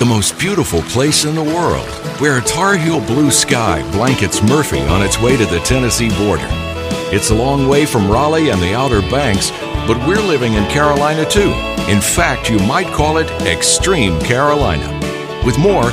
the 0.00 0.06
most 0.06 0.38
beautiful 0.38 0.80
place 0.84 1.26
in 1.26 1.34
the 1.34 1.44
world, 1.44 1.86
where 2.20 2.38
a 2.38 2.42
Tar 2.42 2.74
Heel 2.74 3.00
blue 3.02 3.30
sky 3.30 3.82
blankets 3.92 4.42
Murphy 4.42 4.80
on 4.80 5.02
its 5.02 5.20
way 5.20 5.36
to 5.36 5.44
the 5.44 5.60
Tennessee 5.60 6.08
border. 6.16 6.46
It's 7.12 7.28
a 7.28 7.34
long 7.34 7.68
way 7.68 7.84
from 7.84 8.10
Raleigh 8.10 8.48
and 8.48 8.62
the 8.62 8.74
Outer 8.74 9.02
Banks, 9.02 9.50
but 9.86 9.98
we're 10.08 10.22
living 10.22 10.54
in 10.54 10.64
Carolina 10.70 11.28
too. 11.28 11.52
In 11.86 12.00
fact, 12.00 12.48
you 12.48 12.58
might 12.60 12.86
call 12.86 13.18
it 13.18 13.30
Extreme 13.42 14.18
Carolina. 14.20 14.88
With 15.44 15.58
more, 15.58 15.90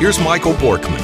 here's 0.00 0.18
Michael 0.18 0.54
Borkman. 0.54 1.00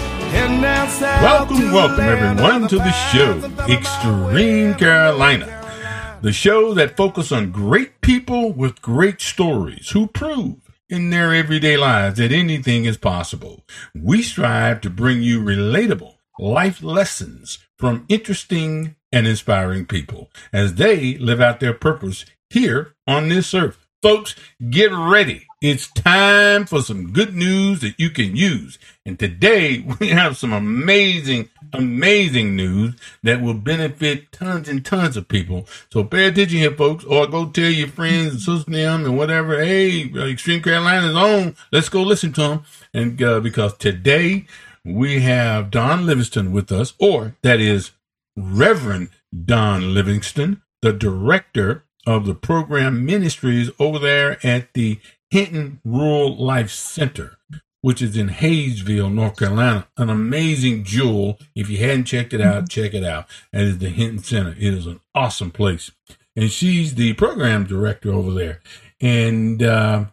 Welcome, 1.23 1.71
welcome 1.71 2.01
everyone 2.01 2.67
to 2.67 2.79
the 2.79 2.91
show, 3.13 3.39
Extreme 3.69 4.75
Carolina. 4.75 6.19
The 6.23 6.33
show 6.33 6.75
that 6.75 6.97
focuses 6.97 7.31
on 7.31 7.53
great 7.53 8.01
people 8.01 8.53
with 8.53 8.83
great 8.83 9.21
stories 9.21 9.91
who 9.91 10.09
prove 10.09 10.57
in 10.91 11.11
their 11.11 11.33
everyday 11.33 11.77
lives 11.77 12.19
that 12.19 12.33
anything 12.33 12.85
is 12.85 12.99
possible. 12.99 13.65
We 13.95 14.23
strive 14.23 14.81
to 14.83 14.91
bring 14.91 15.23
you 15.23 15.41
relatable 15.41 16.17
life 16.39 16.83
lessons 16.83 17.59
from 17.79 18.05
interesting 18.09 18.97
and 19.13 19.27
inspiring 19.27 19.87
people 19.87 20.31
as 20.53 20.75
they 20.75 21.17
live 21.19 21.41
out 21.41 21.61
their 21.61 21.75
purpose 21.75 22.25
here 22.49 22.95
on 23.07 23.29
this 23.29 23.55
earth. 23.55 23.87
Folks, 24.03 24.35
get 24.71 24.91
ready. 24.93 25.47
It's 25.63 25.93
time 25.93 26.65
for 26.65 26.81
some 26.81 27.13
good 27.13 27.35
news 27.35 27.81
that 27.81 28.01
you 28.01 28.11
can 28.11 28.35
use. 28.35 28.79
And 29.05 29.19
today 29.19 29.85
we 30.01 30.09
have 30.09 30.37
some 30.39 30.53
amazing, 30.53 31.51
amazing 31.73 32.57
news 32.57 32.95
that 33.23 33.41
will 33.41 33.55
benefit 33.55 34.33
tons 34.33 34.69
and 34.69 34.85
tons 34.85 35.17
of 35.17 35.29
people. 35.29 35.67
So 35.93 36.05
pay 36.05 36.27
attention 36.27 36.59
here, 36.59 36.75
folks, 36.75 37.05
or 37.05 37.27
go 37.27 37.49
tell 37.49 37.71
your 37.71 37.89
friends 37.89 38.33
and 38.33 38.41
sisters 38.41 38.65
them 38.65 39.05
and 39.05 39.17
whatever. 39.17 39.63
Hey, 39.63 40.11
Extreme 40.15 40.63
Carolina 40.63 41.09
is 41.09 41.17
on. 41.17 41.57
Let's 41.73 41.89
go 41.89 42.03
listen 42.03 42.33
to 42.35 42.41
them. 42.41 42.63
And 42.93 43.23
uh, 43.23 43.41
because 43.41 43.77
today 43.77 44.47
we 44.85 45.21
have 45.21 45.71
Don 45.71 46.07
Livingston 46.07 46.53
with 46.53 46.73
us, 46.73 46.95
or 46.99 47.37
that 47.43 47.61
is 47.61 47.93
Reverend 48.37 49.11
Don 49.45 49.95
Livingston, 49.95 50.63
the 50.83 50.93
director 50.93 51.85
of 52.07 52.27
the 52.27 52.35
program 52.35 53.05
ministries 53.05 53.71
over 53.79 53.99
there 53.99 54.45
at 54.45 54.73
the 54.75 54.99
Hinton 55.31 55.81
Rural 55.85 56.37
Life 56.37 56.71
Center, 56.71 57.39
which 57.83 58.03
is 58.03 58.17
in 58.17 58.29
Hayesville, 58.29 59.13
North 59.13 59.37
Carolina. 59.37 59.89
An 59.97 60.11
amazing 60.11 60.85
jewel. 60.85 61.39
If 61.55 61.71
you 61.71 61.79
hadn't 61.79 62.05
checked 62.05 62.33
it 62.33 62.41
out, 62.41 62.69
check 62.69 62.95
it 62.95 63.05
out. 63.05 63.27
That 63.53 63.63
is 63.63 63.79
the 63.79 63.89
Hinton 63.89 64.21
Center. 64.21 64.51
It 64.51 64.75
is 64.75 64.87
an 64.87 65.01
awesome 65.15 65.51
place. 65.51 65.91
And 66.37 66.51
she's 66.51 66.95
the 66.95 67.15
program 67.15 67.65
director 67.65 68.13
over 68.13 68.33
there. 68.33 68.61
And, 69.01 69.63
uh, 69.63 70.07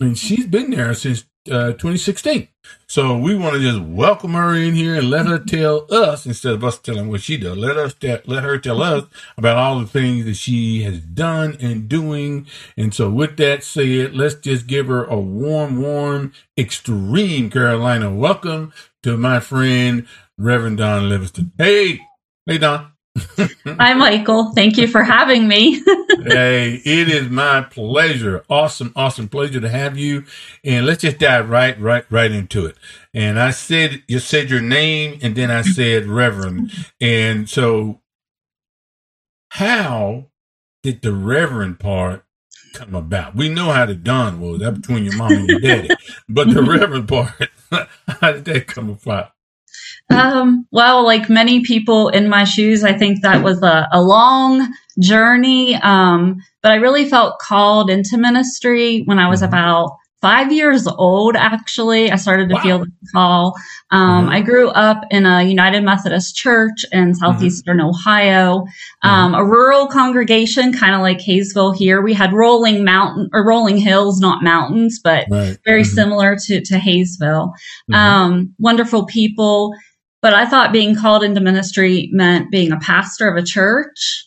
and 0.00 0.18
she's 0.18 0.46
been 0.46 0.70
there 0.70 0.94
since 0.94 1.24
uh, 1.50 1.72
2016. 1.72 2.48
So 2.86 3.16
we 3.16 3.36
want 3.36 3.54
to 3.54 3.60
just 3.60 3.80
welcome 3.80 4.34
her 4.34 4.54
in 4.54 4.74
here 4.74 4.94
and 4.96 5.10
let 5.10 5.26
her 5.26 5.38
tell 5.38 5.86
us 5.92 6.26
instead 6.26 6.54
of 6.54 6.64
us 6.64 6.78
telling 6.78 7.08
what 7.08 7.22
she 7.22 7.36
does. 7.36 7.56
Let 7.56 7.76
us 7.76 7.94
te- 7.94 8.18
let 8.26 8.44
her 8.44 8.58
tell 8.58 8.82
us 8.82 9.04
about 9.36 9.56
all 9.56 9.80
the 9.80 9.86
things 9.86 10.24
that 10.26 10.34
she 10.34 10.82
has 10.82 11.00
done 11.00 11.56
and 11.60 11.88
doing. 11.88 12.46
And 12.76 12.94
so 12.94 13.10
with 13.10 13.36
that 13.38 13.64
said, 13.64 14.14
let's 14.14 14.36
just 14.36 14.66
give 14.66 14.88
her 14.88 15.04
a 15.04 15.18
warm, 15.18 15.80
warm, 15.82 16.32
extreme 16.58 17.50
Carolina 17.50 18.12
welcome 18.14 18.72
to 19.02 19.16
my 19.16 19.40
friend 19.40 20.06
Reverend 20.38 20.78
Don 20.78 21.08
Livingston. 21.08 21.52
Hey, 21.58 22.00
hey 22.46 22.58
Don. 22.58 22.92
Hi, 23.66 23.94
Michael. 23.94 24.52
Thank 24.52 24.76
you 24.76 24.86
for 24.86 25.02
having 25.02 25.48
me. 25.48 25.80
hey, 26.24 26.80
it 26.84 27.08
is 27.08 27.28
my 27.28 27.62
pleasure. 27.62 28.44
Awesome, 28.48 28.92
awesome 28.94 29.28
pleasure 29.28 29.60
to 29.60 29.68
have 29.68 29.98
you. 29.98 30.24
And 30.64 30.86
let's 30.86 31.02
just 31.02 31.18
dive 31.18 31.50
right, 31.50 31.78
right, 31.80 32.04
right 32.10 32.30
into 32.30 32.66
it. 32.66 32.76
And 33.12 33.38
I 33.38 33.50
said, 33.50 34.02
you 34.06 34.18
said 34.18 34.50
your 34.50 34.60
name 34.60 35.18
and 35.22 35.34
then 35.34 35.50
I 35.50 35.62
said 35.62 36.06
Reverend. 36.06 36.72
And 37.00 37.48
so 37.48 38.00
how 39.50 40.26
did 40.82 41.02
the 41.02 41.12
Reverend 41.12 41.80
part 41.80 42.24
come 42.74 42.94
about? 42.94 43.34
We 43.34 43.48
know 43.48 43.72
how 43.72 43.86
the 43.86 43.94
Don 43.94 44.40
was, 44.40 44.60
that 44.60 44.74
between 44.74 45.04
your 45.04 45.16
mom 45.16 45.32
and 45.32 45.48
your 45.48 45.60
daddy. 45.60 45.90
but 46.28 46.48
the 46.50 46.62
Reverend 46.62 47.08
part, 47.08 47.50
how 48.06 48.32
did 48.32 48.44
that 48.44 48.68
come 48.68 48.90
about? 48.90 49.32
Um, 50.10 50.66
well, 50.70 51.04
like 51.04 51.30
many 51.30 51.62
people 51.62 52.08
in 52.08 52.28
my 52.28 52.44
shoes, 52.44 52.84
I 52.84 52.92
think 52.92 53.22
that 53.22 53.42
was 53.42 53.62
a, 53.62 53.88
a 53.92 54.02
long 54.02 54.72
journey. 55.00 55.76
Um, 55.76 56.36
but 56.62 56.72
I 56.72 56.76
really 56.76 57.08
felt 57.08 57.38
called 57.38 57.90
into 57.90 58.18
ministry 58.18 59.02
when 59.04 59.18
I 59.18 59.28
was 59.28 59.40
mm-hmm. 59.40 59.48
about 59.48 59.96
five 60.20 60.52
years 60.52 60.86
old, 60.86 61.34
actually. 61.34 62.10
I 62.10 62.16
started 62.16 62.48
to 62.50 62.54
wow. 62.56 62.62
feel 62.62 62.78
the 62.80 62.90
call. 63.12 63.54
Um, 63.90 64.24
mm-hmm. 64.24 64.32
I 64.32 64.40
grew 64.42 64.68
up 64.68 65.04
in 65.10 65.24
a 65.24 65.42
United 65.42 65.82
Methodist 65.82 66.36
church 66.36 66.84
in 66.92 67.14
southeastern 67.14 67.78
mm-hmm. 67.78 67.88
Ohio, 67.88 68.66
um, 69.02 69.32
mm-hmm. 69.32 69.34
a 69.36 69.44
rural 69.44 69.86
congregation, 69.86 70.72
kind 70.72 70.94
of 70.94 71.00
like 71.00 71.18
Hayesville 71.18 71.74
here. 71.74 72.02
We 72.02 72.12
had 72.12 72.32
rolling 72.32 72.84
mountain 72.84 73.30
or 73.32 73.46
rolling 73.46 73.78
hills, 73.78 74.20
not 74.20 74.42
mountains, 74.42 75.00
but 75.02 75.26
right. 75.30 75.56
very 75.64 75.82
mm-hmm. 75.82 75.94
similar 75.94 76.36
to, 76.36 76.60
to 76.60 76.74
Hayesville. 76.74 77.48
Mm-hmm. 77.48 77.94
Um, 77.94 78.54
wonderful 78.58 79.06
people. 79.06 79.74
But 80.22 80.34
I 80.34 80.46
thought 80.46 80.72
being 80.72 80.96
called 80.96 81.24
into 81.24 81.40
ministry 81.40 82.10
meant 82.12 82.50
being 82.50 82.72
a 82.72 82.78
pastor 82.78 83.28
of 83.28 83.36
a 83.36 83.46
church. 83.46 84.26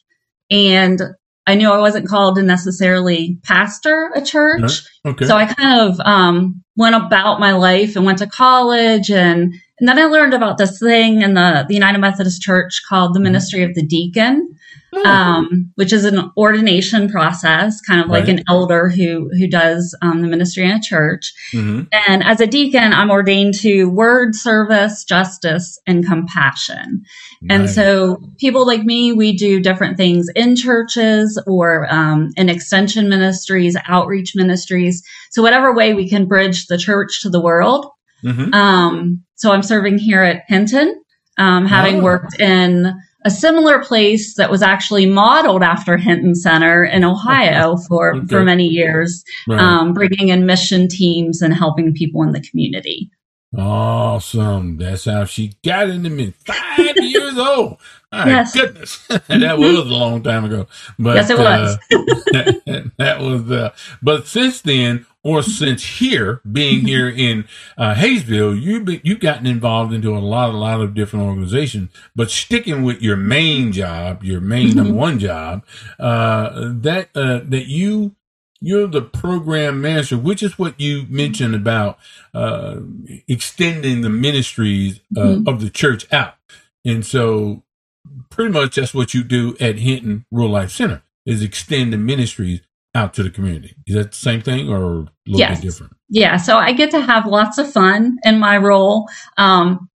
And 0.50 1.02
I 1.46 1.56
knew 1.56 1.70
I 1.70 1.80
wasn't 1.80 2.08
called 2.08 2.36
to 2.38 2.44
necessarily 2.44 3.38
pastor 3.44 4.12
a 4.16 4.22
church. 4.22 4.84
Okay. 5.06 5.26
So 5.26 5.36
I 5.36 5.46
kind 5.46 5.82
of 5.82 6.00
um, 6.00 6.64
went 6.76 6.96
about 6.96 7.40
my 7.40 7.54
life 7.54 7.96
and 7.96 8.06
went 8.06 8.20
to 8.20 8.28
college 8.28 9.12
and 9.12 9.54
and 9.84 9.90
then 9.90 10.00
I 10.00 10.06
learned 10.06 10.34
about 10.34 10.58
this 10.58 10.80
thing 10.80 11.24
in 11.24 11.34
the, 11.34 11.66
the 11.68 11.74
United 11.74 11.98
Methodist 11.98 12.42
Church 12.42 12.84
called 12.88 13.14
the 13.14 13.18
mm-hmm. 13.18 13.26
Ministry 13.26 13.64
of 13.64 13.76
the 13.76 13.86
Deacon, 13.86 14.58
oh. 14.94 15.06
um, 15.06 15.74
which 15.76 15.92
is 15.92 16.06
an 16.06 16.32
ordination 16.38 17.10
process, 17.10 17.82
kind 17.82 18.00
of 18.00 18.08
like 18.08 18.30
an 18.30 18.46
elder 18.48 18.88
who 18.88 19.30
who 19.38 19.46
does 19.46 19.94
um, 20.02 20.22
the 20.22 20.30
ministry 20.30 20.64
in 20.64 20.72
a 20.72 20.82
church. 20.82 21.34
Mm-hmm. 21.52 21.82
And 22.08 22.24
as 22.24 22.40
a 22.40 22.48
deacon, 22.48 22.94
I'm 22.94 23.12
ordained 23.12 23.56
to 23.56 23.90
word, 23.90 24.36
service, 24.36 25.04
justice, 25.04 25.78
and 25.86 26.06
compassion. 26.06 27.04
Nice. 27.42 27.60
And 27.60 27.70
so 27.70 28.22
people 28.38 28.66
like 28.66 28.86
me, 28.86 29.12
we 29.12 29.36
do 29.36 29.60
different 29.60 29.98
things 29.98 30.30
in 30.34 30.56
churches 30.56 31.38
or 31.46 31.94
um, 31.94 32.30
in 32.38 32.48
extension 32.48 33.10
ministries, 33.10 33.76
outreach 33.86 34.32
ministries. 34.34 35.04
So 35.32 35.42
whatever 35.42 35.76
way 35.76 35.94
we 35.94 36.08
can 36.08 36.26
bridge 36.26 36.68
the 36.68 36.78
church 36.78 37.22
to 37.24 37.30
the 37.30 37.42
world. 37.42 37.88
Mm-hmm. 38.24 38.54
Um, 38.54 39.24
so 39.36 39.52
I'm 39.52 39.64
serving 39.64 39.98
here 39.98 40.24
at 40.24 40.44
Hinton, 40.48 41.02
um, 41.38 41.66
having 41.66 42.00
oh. 42.00 42.04
worked 42.04 42.40
in 42.40 42.94
a 43.26 43.32
similar 43.32 43.84
place 43.84 44.36
that 44.36 44.52
was 44.52 44.62
actually 44.62 45.06
modeled 45.06 45.64
after 45.64 45.98
Hinton 45.98 46.36
Center 46.36 46.84
in 46.84 47.04
Ohio 47.04 47.78
for, 47.88 48.16
okay. 48.16 48.28
for 48.28 48.44
many 48.44 48.68
years, 48.68 49.24
right. 49.48 49.60
um, 49.60 49.94
bringing 49.94 50.30
in 50.30 50.46
mission 50.46 50.88
teams 50.88 51.42
and 51.42 51.54
helping 51.54 51.94
people 51.94 52.22
in 52.24 52.34
the 52.34 52.42
community. 52.42 53.10
Awesome. 53.58 54.78
That's 54.78 55.06
how 55.06 55.26
she 55.26 55.54
got 55.64 55.90
into 55.90 56.10
me. 56.10 56.34
Five 56.46 56.96
years 56.98 57.38
old. 57.38 57.80
My 58.14 58.28
yes. 58.28 58.54
goodness. 58.54 59.08
that 59.08 59.58
was 59.58 59.78
a 59.80 59.84
long 59.84 60.22
time 60.22 60.46
ago. 60.46 60.68
But, 61.00 61.16
yes, 61.16 61.30
it 61.30 61.38
was. 61.38 61.78
uh, 61.92 62.90
that, 62.98 63.18
was, 63.20 63.52
uh, 63.52 63.74
but 64.02 64.28
since 64.28 64.62
then, 64.62 65.06
or 65.24 65.42
since 65.42 66.00
here, 66.00 66.42
being 66.50 66.86
here 66.86 67.10
in 67.10 67.46
uh, 67.78 67.96
Hayesville, 67.96 68.60
you've 68.62 68.86
been, 68.86 69.02
you've 69.04 69.22
gotten 69.22 69.48
involved 69.48 69.94
into 69.94 70.16
a 70.16 70.20
lot, 70.20 70.50
a 70.50 70.58
lot 70.58 70.82
of 70.82 70.94
different 70.94 71.26
organizations. 71.26 71.90
But 72.16 72.30
sticking 72.30 72.84
with 72.84 73.02
your 73.02 73.16
main 73.16 73.72
job, 73.72 74.24
your 74.24 74.42
main 74.42 74.70
mm-hmm. 74.70 74.78
number 74.78 74.94
one 74.94 75.20
job, 75.20 75.66
uh, 75.98 76.74
that 76.82 77.10
uh, 77.16 77.40
that 77.46 77.68
you 77.68 78.16
you're 78.60 78.88
the 78.88 79.02
program 79.02 79.82
manager, 79.82 80.18
which 80.18 80.44
is 80.44 80.60
what 80.60 80.80
you 80.80 81.06
mentioned 81.10 81.56
about 81.56 81.98
uh, 82.34 82.80
extending 83.28 84.02
the 84.02 84.10
ministries 84.10 85.00
uh, 85.18 85.22
mm-hmm. 85.22 85.48
of 85.48 85.62
the 85.62 85.70
church 85.70 86.12
out, 86.12 86.36
and 86.86 87.06
so 87.06 87.63
pretty 88.30 88.52
much 88.52 88.76
that's 88.76 88.94
what 88.94 89.14
you 89.14 89.24
do 89.24 89.56
at 89.60 89.78
Hinton 89.78 90.26
Rural 90.32 90.52
Life 90.52 90.72
Center 90.72 91.04
is 91.26 91.42
extend 91.42 91.94
the 91.94 91.98
ministries 91.98 92.62
out 92.96 93.14
to 93.16 93.24
the 93.24 93.30
community. 93.30 93.76
Is 93.88 93.96
that 93.96 94.12
the 94.12 94.18
same 94.18 94.42
thing 94.42 94.70
or 94.70 94.76
a 94.76 94.88
little 94.88 95.12
yes. 95.26 95.60
bit 95.60 95.68
different? 95.68 95.94
Yeah. 96.10 96.38
So 96.38 96.58
I 96.58 96.74
get 96.74 96.92
to 96.92 97.02
have 97.02 97.26
lots 97.26 97.58
of 97.58 97.72
fun 97.72 98.18
in 98.24 98.40
my 98.40 98.58
role. 98.58 99.08
Um, 99.38 99.90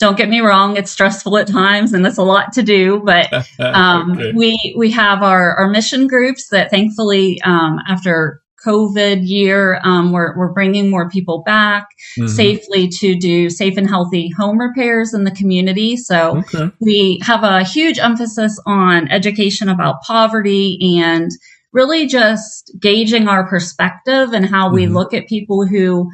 don't 0.00 0.16
get 0.16 0.28
me 0.28 0.40
wrong, 0.40 0.76
it's 0.76 0.90
stressful 0.90 1.38
at 1.38 1.46
times 1.46 1.92
and 1.92 2.04
it's 2.04 2.18
a 2.18 2.22
lot 2.22 2.52
to 2.54 2.62
do, 2.62 3.00
but 3.04 3.32
um, 3.60 4.12
okay. 4.12 4.32
we 4.34 4.74
we 4.76 4.90
have 4.90 5.22
our, 5.22 5.54
our 5.54 5.68
mission 5.68 6.08
groups 6.08 6.48
that 6.48 6.70
thankfully 6.70 7.40
um, 7.42 7.78
after 7.86 8.42
COVID 8.64 9.20
year, 9.22 9.80
um, 9.84 10.12
we're, 10.12 10.36
we're 10.36 10.52
bringing 10.52 10.90
more 10.90 11.08
people 11.08 11.42
back 11.42 11.86
mm-hmm. 12.18 12.28
safely 12.28 12.88
to 12.88 13.14
do 13.14 13.50
safe 13.50 13.76
and 13.76 13.88
healthy 13.88 14.30
home 14.30 14.58
repairs 14.58 15.14
in 15.14 15.24
the 15.24 15.30
community. 15.30 15.96
So 15.96 16.38
okay. 16.38 16.70
we 16.80 17.20
have 17.22 17.42
a 17.42 17.64
huge 17.64 17.98
emphasis 17.98 18.60
on 18.66 19.08
education 19.10 19.68
about 19.68 20.02
poverty 20.02 20.98
and 20.98 21.30
really 21.72 22.06
just 22.06 22.72
gauging 22.78 23.28
our 23.28 23.46
perspective 23.48 24.32
and 24.32 24.46
how 24.46 24.72
we 24.72 24.84
mm-hmm. 24.84 24.94
look 24.94 25.12
at 25.12 25.28
people 25.28 25.66
who 25.66 26.10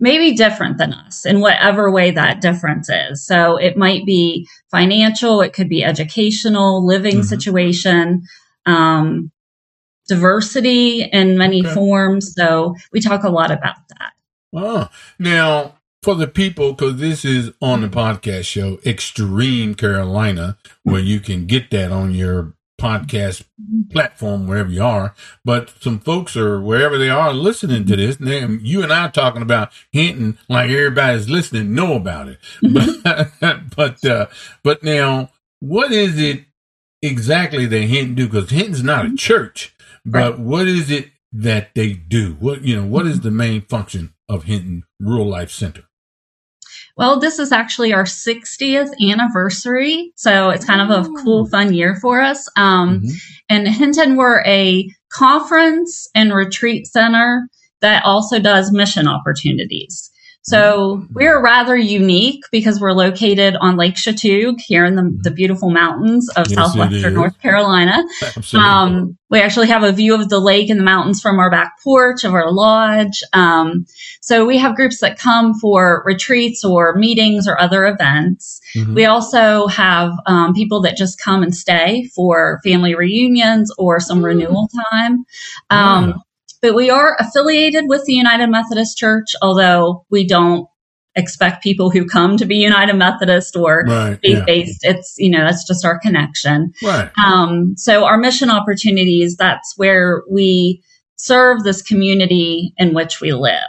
may 0.00 0.18
be 0.18 0.34
different 0.34 0.76
than 0.76 0.92
us 0.92 1.24
in 1.24 1.40
whatever 1.40 1.90
way 1.90 2.10
that 2.10 2.40
difference 2.40 2.88
is. 2.90 3.24
So 3.24 3.56
it 3.56 3.76
might 3.76 4.04
be 4.04 4.46
financial, 4.70 5.40
it 5.40 5.52
could 5.52 5.68
be 5.68 5.84
educational, 5.84 6.84
living 6.84 7.18
mm-hmm. 7.18 7.22
situation, 7.22 8.22
um, 8.66 9.30
diversity 10.08 11.02
in 11.02 11.38
many 11.38 11.64
okay. 11.64 11.74
forms. 11.74 12.34
So 12.34 12.74
we 12.92 13.00
talk 13.00 13.24
a 13.24 13.30
lot 13.30 13.50
about 13.50 13.76
that. 13.88 14.12
Oh, 14.54 14.88
now 15.18 15.74
for 16.04 16.14
the 16.14 16.28
people, 16.28 16.74
because 16.74 16.96
this 16.98 17.24
is 17.24 17.50
on 17.62 17.80
the 17.80 17.88
mm-hmm. 17.88 17.98
podcast 17.98 18.44
show, 18.44 18.78
Extreme 18.84 19.74
Carolina, 19.74 20.58
where 20.82 21.00
you 21.00 21.18
can 21.18 21.46
get 21.46 21.70
that 21.70 21.90
on 21.90 22.14
your 22.14 22.54
podcast 22.80 23.44
mm-hmm. 23.60 23.90
platform 23.90 24.46
wherever 24.46 24.70
you 24.70 24.82
are. 24.82 25.14
But 25.44 25.72
some 25.80 25.98
folks 25.98 26.36
are 26.36 26.60
wherever 26.60 26.98
they 26.98 27.08
are 27.08 27.32
listening 27.32 27.86
to 27.86 27.96
this. 27.96 28.16
Mm-hmm. 28.16 28.44
And 28.44 28.62
you 28.62 28.82
and 28.82 28.92
I 28.92 29.06
are 29.06 29.10
talking 29.10 29.42
about 29.42 29.72
Hinton 29.92 30.38
like 30.48 30.70
everybody's 30.70 31.30
listening 31.30 31.74
know 31.74 31.94
about 31.94 32.28
it. 32.28 32.38
but 33.40 33.70
but 33.74 34.04
uh, 34.04 34.26
but 34.62 34.82
now, 34.82 35.30
what 35.60 35.92
is 35.92 36.18
it 36.18 36.44
exactly 37.02 37.66
that 37.66 37.82
Hinton 37.82 38.14
do? 38.14 38.26
Because 38.28 38.50
Hinton's 38.50 38.82
not 38.82 39.06
a 39.06 39.16
church, 39.16 39.73
but 40.04 40.38
what 40.38 40.68
is 40.68 40.90
it 40.90 41.10
that 41.32 41.74
they 41.74 41.92
do? 41.92 42.36
What 42.38 42.62
you 42.62 42.76
know? 42.76 42.86
What 42.86 43.06
is 43.06 43.20
the 43.20 43.30
main 43.30 43.62
function 43.62 44.14
of 44.28 44.44
Hinton 44.44 44.84
Rural 45.00 45.28
Life 45.28 45.50
Center? 45.50 45.84
Well, 46.96 47.18
this 47.18 47.40
is 47.40 47.50
actually 47.50 47.92
our 47.92 48.04
60th 48.04 48.92
anniversary. 49.00 50.12
So 50.14 50.50
it's 50.50 50.64
kind 50.64 50.80
of 50.80 50.90
a 50.90 51.08
cool, 51.22 51.46
fun 51.48 51.74
year 51.74 51.96
for 51.96 52.20
us. 52.20 52.48
Um, 52.56 53.00
mm-hmm. 53.00 53.14
And 53.48 53.68
Hinton, 53.68 54.16
we're 54.16 54.44
a 54.44 54.88
conference 55.12 56.08
and 56.14 56.32
retreat 56.32 56.86
center 56.86 57.48
that 57.80 58.04
also 58.04 58.38
does 58.38 58.72
mission 58.72 59.08
opportunities. 59.08 60.10
So 60.46 61.06
we're 61.10 61.40
rather 61.40 61.74
unique 61.74 62.44
because 62.52 62.78
we're 62.78 62.92
located 62.92 63.56
on 63.62 63.78
Lake 63.78 63.94
Chatuge 63.94 64.60
here 64.60 64.84
in 64.84 64.94
the, 64.94 65.18
the 65.22 65.30
beautiful 65.30 65.70
mountains 65.70 66.28
of 66.36 66.48
yes, 66.48 66.54
southwestern 66.54 67.14
North 67.14 67.40
Carolina. 67.40 68.04
Um, 68.52 69.16
we 69.30 69.40
actually 69.40 69.68
have 69.68 69.82
a 69.82 69.90
view 69.90 70.14
of 70.14 70.28
the 70.28 70.38
lake 70.38 70.68
and 70.68 70.78
the 70.78 70.84
mountains 70.84 71.22
from 71.22 71.38
our 71.38 71.50
back 71.50 71.72
porch 71.82 72.24
of 72.24 72.34
our 72.34 72.52
lodge. 72.52 73.22
Um, 73.32 73.86
so 74.20 74.44
we 74.44 74.58
have 74.58 74.76
groups 74.76 75.00
that 75.00 75.18
come 75.18 75.54
for 75.54 76.02
retreats 76.04 76.62
or 76.62 76.94
meetings 76.94 77.48
or 77.48 77.58
other 77.58 77.86
events. 77.86 78.60
Mm-hmm. 78.76 78.94
We 78.94 79.06
also 79.06 79.66
have 79.68 80.12
um, 80.26 80.52
people 80.52 80.82
that 80.82 80.96
just 80.96 81.18
come 81.18 81.42
and 81.42 81.54
stay 81.54 82.10
for 82.14 82.60
family 82.62 82.94
reunions 82.94 83.72
or 83.78 83.98
some 83.98 84.20
mm. 84.20 84.26
renewal 84.26 84.68
time. 84.92 85.24
Um, 85.70 86.22
but 86.64 86.74
we 86.74 86.88
are 86.88 87.14
affiliated 87.20 87.84
with 87.88 88.06
the 88.06 88.14
United 88.14 88.46
Methodist 88.46 88.96
Church, 88.96 89.26
although 89.42 90.06
we 90.08 90.26
don't 90.26 90.66
expect 91.14 91.62
people 91.62 91.90
who 91.90 92.06
come 92.06 92.38
to 92.38 92.46
be 92.46 92.56
United 92.56 92.94
Methodist 92.94 93.54
or 93.54 93.84
right, 93.86 94.18
faith 94.22 94.46
based. 94.46 94.80
Yeah. 94.82 94.92
It's, 94.92 95.14
you 95.18 95.28
know, 95.28 95.44
that's 95.44 95.66
just 95.68 95.84
our 95.84 95.98
connection. 95.98 96.72
Right. 96.82 97.10
Um, 97.22 97.74
so 97.76 98.06
our 98.06 98.16
mission 98.16 98.48
opportunities, 98.48 99.36
that's 99.36 99.74
where 99.76 100.22
we 100.30 100.82
serve 101.16 101.64
this 101.64 101.82
community 101.82 102.72
in 102.78 102.94
which 102.94 103.20
we 103.20 103.34
live. 103.34 103.60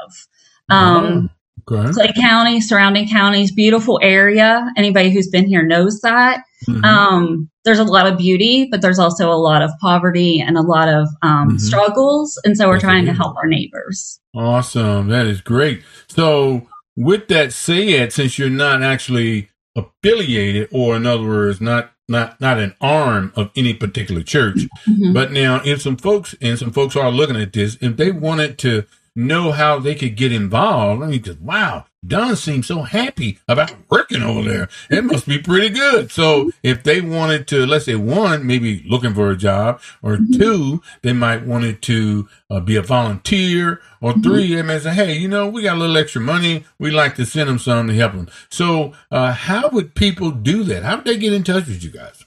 Um, 0.69 1.30
oh, 1.69 1.91
Clay 1.91 2.13
County, 2.13 2.62
surrounding 2.62 3.09
counties, 3.09 3.51
beautiful 3.51 4.00
area. 4.01 4.71
Anybody 4.77 5.12
who's 5.12 5.27
been 5.27 5.48
here 5.48 5.65
knows 5.65 6.00
that. 6.00 6.45
Mm-hmm. 6.65 6.86
Um, 6.86 7.50
there's 7.65 7.79
a 7.79 7.83
lot 7.83 8.07
of 8.07 8.17
beauty, 8.17 8.67
but 8.69 8.81
there's 8.81 9.00
also 9.00 9.31
a 9.31 9.35
lot 9.35 9.62
of 9.62 9.71
poverty 9.81 10.39
and 10.39 10.57
a 10.57 10.62
lot 10.62 10.88
of 10.88 11.07
um, 11.23 11.50
mm-hmm. 11.50 11.57
struggles. 11.57 12.39
And 12.45 12.56
so 12.56 12.69
we're 12.69 12.79
trying 12.79 13.06
to 13.06 13.13
help 13.13 13.35
our 13.35 13.47
neighbors. 13.47 14.19
Awesome. 14.35 15.07
That 15.07 15.25
is 15.25 15.41
great. 15.41 15.83
So, 16.07 16.67
with 16.95 17.27
that 17.27 17.51
said, 17.51 18.13
since 18.13 18.39
you're 18.39 18.50
not 18.50 18.81
actually 18.81 19.50
affiliated, 19.75 20.69
or 20.71 20.95
in 20.95 21.06
other 21.06 21.27
words, 21.27 21.59
not 21.59 21.91
not 22.07 22.39
not 22.39 22.59
an 22.59 22.75
arm 22.79 23.33
of 23.35 23.51
any 23.56 23.73
particular 23.73 24.21
church, 24.21 24.67
mm-hmm. 24.88 25.12
but 25.12 25.31
now 25.31 25.62
if 25.65 25.81
some 25.81 25.97
folks 25.97 26.35
and 26.41 26.57
some 26.57 26.71
folks 26.71 26.95
are 26.95 27.12
looking 27.12 27.35
at 27.35 27.51
this, 27.51 27.77
if 27.81 27.97
they 27.97 28.12
wanted 28.12 28.57
to 28.59 28.85
know 29.15 29.51
how 29.51 29.79
they 29.79 29.95
could 29.95 30.15
get 30.15 30.31
involved, 30.31 31.01
I 31.03 31.07
mean, 31.07 31.23
just 31.23 31.39
wow, 31.39 31.85
Don 32.06 32.35
seems 32.35 32.67
so 32.67 32.81
happy 32.81 33.39
about 33.47 33.73
working 33.89 34.21
over 34.21 34.47
there. 34.47 34.69
It 34.89 35.03
must 35.03 35.27
be 35.27 35.39
pretty 35.39 35.69
good. 35.69 36.12
So 36.12 36.51
if 36.62 36.83
they 36.83 37.01
wanted 37.01 37.47
to, 37.50 37.65
let's 37.65 37.85
say 37.85 37.95
one, 37.95 38.45
maybe 38.45 38.83
looking 38.88 39.13
for 39.13 39.31
a 39.31 39.38
job, 39.38 39.81
or 40.03 40.17
mm-hmm. 40.17 40.39
two, 40.39 40.81
they 41.01 41.13
might 41.13 41.45
wanted 41.45 41.81
to 41.83 42.27
uh, 42.50 42.59
be 42.59 42.75
a 42.75 42.81
volunteer, 42.81 43.81
or 44.01 44.12
mm-hmm. 44.12 44.21
three, 44.21 44.53
they 44.53 44.62
may 44.62 44.79
say, 44.79 44.94
hey, 44.94 45.13
you 45.13 45.27
know, 45.27 45.47
we 45.47 45.63
got 45.63 45.77
a 45.77 45.79
little 45.79 45.97
extra 45.97 46.21
money. 46.21 46.65
We'd 46.77 46.91
like 46.91 47.15
to 47.15 47.25
send 47.25 47.50
them 47.50 47.59
some 47.59 47.88
to 47.88 47.94
help 47.94 48.13
them. 48.13 48.29
So 48.50 48.94
uh, 49.12 49.31
how 49.31 49.69
would 49.69 49.95
people 49.95 50.31
do 50.31 50.63
that? 50.65 50.83
How 50.83 50.97
would 50.97 51.06
they 51.06 51.17
get 51.17 51.33
in 51.33 51.44
touch 51.44 51.67
with 51.67 51.83
you 51.83 51.91
guys? 51.91 52.25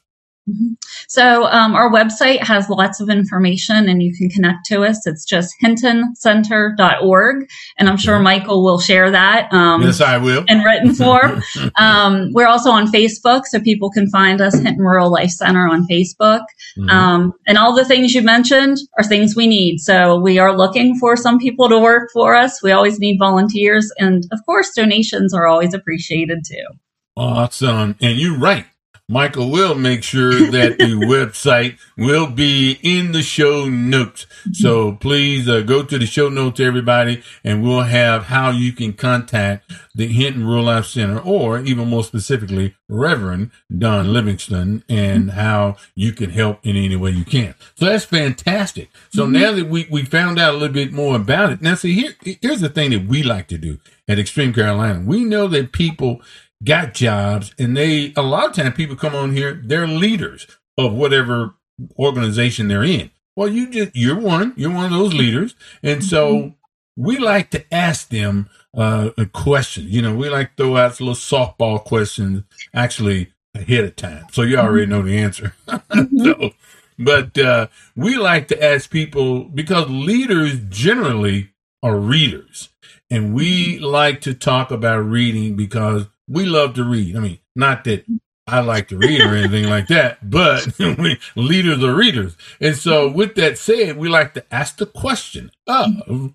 Mm-hmm. 0.48 0.74
So 1.08 1.44
um, 1.44 1.74
our 1.74 1.90
website 1.90 2.42
has 2.42 2.70
lots 2.70 3.00
of 3.00 3.10
information 3.10 3.88
and 3.88 4.02
you 4.02 4.14
can 4.16 4.30
connect 4.30 4.66
to 4.66 4.82
us. 4.82 5.06
It's 5.06 5.24
just 5.24 5.54
hintoncenter.org. 5.62 7.48
And 7.78 7.88
I'm 7.88 7.96
sure 7.96 8.18
Michael 8.18 8.64
will 8.64 8.78
share 8.78 9.10
that. 9.10 9.52
Um, 9.52 9.82
yes, 9.82 10.00
I 10.00 10.18
will. 10.18 10.44
In 10.48 10.60
written 10.60 10.94
form. 10.94 11.42
um, 11.78 12.30
we're 12.32 12.46
also 12.46 12.70
on 12.70 12.86
Facebook, 12.90 13.44
so 13.46 13.60
people 13.60 13.90
can 13.90 14.08
find 14.10 14.40
us, 14.40 14.54
Hinton 14.54 14.78
Rural 14.84 15.10
Life 15.10 15.30
Center 15.30 15.68
on 15.68 15.86
Facebook. 15.86 16.44
Mm-hmm. 16.78 16.88
Um, 16.88 17.34
and 17.46 17.58
all 17.58 17.74
the 17.74 17.84
things 17.84 18.14
you 18.14 18.22
mentioned 18.22 18.78
are 18.96 19.04
things 19.04 19.36
we 19.36 19.46
need. 19.46 19.78
So 19.78 20.18
we 20.18 20.38
are 20.38 20.56
looking 20.56 20.98
for 20.98 21.16
some 21.16 21.38
people 21.38 21.68
to 21.68 21.78
work 21.78 22.10
for 22.12 22.34
us. 22.34 22.62
We 22.62 22.72
always 22.72 22.98
need 22.98 23.18
volunteers. 23.18 23.90
And 23.98 24.24
of 24.32 24.40
course, 24.46 24.70
donations 24.74 25.34
are 25.34 25.46
always 25.46 25.74
appreciated 25.74 26.44
too. 26.46 26.78
Awesome. 27.16 27.96
And 28.00 28.16
you're 28.18 28.38
right. 28.38 28.66
Michael 29.10 29.50
will 29.50 29.74
make 29.74 30.02
sure 30.02 30.32
that 30.50 30.78
the 30.78 30.94
website 31.06 31.78
will 31.96 32.26
be 32.26 32.78
in 32.82 33.12
the 33.12 33.22
show 33.22 33.66
notes. 33.66 34.26
So 34.52 34.92
please 34.92 35.48
uh, 35.48 35.62
go 35.62 35.82
to 35.82 35.98
the 35.98 36.04
show 36.04 36.28
notes, 36.28 36.60
everybody, 36.60 37.22
and 37.42 37.62
we'll 37.62 37.82
have 37.82 38.24
how 38.24 38.50
you 38.50 38.72
can 38.72 38.92
contact 38.92 39.72
the 39.94 40.06
Hinton 40.08 40.46
Rural 40.46 40.64
Life 40.64 40.86
Center 40.86 41.18
or 41.18 41.60
even 41.60 41.88
more 41.88 42.04
specifically, 42.04 42.74
Reverend 42.88 43.50
Don 43.76 44.12
Livingston 44.12 44.84
and 44.88 45.30
how 45.30 45.76
you 45.94 46.12
can 46.12 46.30
help 46.30 46.64
in 46.64 46.76
any 46.76 46.96
way 46.96 47.10
you 47.10 47.24
can. 47.24 47.54
So 47.76 47.86
that's 47.86 48.04
fantastic. 48.04 48.90
So 49.10 49.24
mm-hmm. 49.24 49.32
now 49.32 49.52
that 49.52 49.68
we, 49.68 49.86
we 49.90 50.04
found 50.04 50.38
out 50.38 50.54
a 50.54 50.58
little 50.58 50.74
bit 50.74 50.92
more 50.92 51.16
about 51.16 51.52
it, 51.52 51.62
now 51.62 51.76
see, 51.76 51.94
here, 51.94 52.12
here's 52.42 52.60
the 52.60 52.68
thing 52.68 52.90
that 52.90 53.06
we 53.06 53.22
like 53.22 53.48
to 53.48 53.58
do 53.58 53.78
at 54.06 54.18
Extreme 54.18 54.54
Carolina. 54.54 55.00
We 55.00 55.24
know 55.24 55.48
that 55.48 55.72
people 55.72 56.22
got 56.64 56.94
jobs 56.94 57.54
and 57.58 57.76
they 57.76 58.12
a 58.16 58.22
lot 58.22 58.46
of 58.46 58.52
times 58.52 58.74
people 58.74 58.96
come 58.96 59.14
on 59.14 59.32
here 59.32 59.62
they're 59.64 59.86
leaders 59.86 60.46
of 60.76 60.92
whatever 60.92 61.54
organization 61.98 62.68
they're 62.68 62.84
in. 62.84 63.10
Well 63.36 63.48
you 63.48 63.70
just 63.70 63.94
you're 63.94 64.18
one 64.18 64.54
you're 64.56 64.72
one 64.72 64.86
of 64.86 64.90
those 64.90 65.14
leaders. 65.14 65.54
And 65.82 66.02
so 66.04 66.34
mm-hmm. 66.34 66.48
we 66.96 67.18
like 67.18 67.50
to 67.50 67.74
ask 67.74 68.08
them 68.08 68.48
uh, 68.76 69.10
a 69.16 69.26
question. 69.26 69.86
You 69.88 70.02
know 70.02 70.14
we 70.14 70.28
like 70.28 70.56
to 70.56 70.64
throw 70.64 70.76
out 70.76 71.00
little 71.00 71.14
softball 71.14 71.82
questions 71.82 72.42
actually 72.74 73.32
ahead 73.54 73.84
of 73.84 73.96
time. 73.96 74.26
So 74.32 74.42
you 74.42 74.56
already 74.56 74.86
mm-hmm. 74.86 74.92
know 74.92 75.02
the 75.02 75.18
answer. 75.18 75.54
Mm-hmm. 75.68 76.24
so 76.24 76.50
but 76.98 77.38
uh, 77.38 77.68
we 77.94 78.16
like 78.16 78.48
to 78.48 78.62
ask 78.62 78.90
people 78.90 79.44
because 79.44 79.88
leaders 79.88 80.58
generally 80.68 81.50
are 81.82 81.96
readers. 81.96 82.70
And 83.10 83.34
we 83.34 83.78
like 83.78 84.20
to 84.22 84.34
talk 84.34 84.70
about 84.70 84.98
reading 84.98 85.56
because 85.56 86.06
we 86.28 86.44
love 86.44 86.74
to 86.74 86.84
read. 86.84 87.16
I 87.16 87.20
mean, 87.20 87.38
not 87.56 87.84
that 87.84 88.04
I 88.46 88.60
like 88.60 88.88
to 88.88 88.96
read 88.96 89.20
or 89.20 89.34
anything 89.34 89.68
like 89.68 89.88
that, 89.88 90.28
but 90.28 90.78
we 90.78 91.18
leaders 91.36 91.82
are 91.84 91.94
readers. 91.94 92.36
And 92.60 92.76
so 92.76 93.10
with 93.10 93.34
that 93.34 93.58
said, 93.58 93.96
we 93.96 94.08
like 94.08 94.34
to 94.34 94.54
ask 94.54 94.76
the 94.76 94.86
question 94.86 95.50
of 95.66 96.34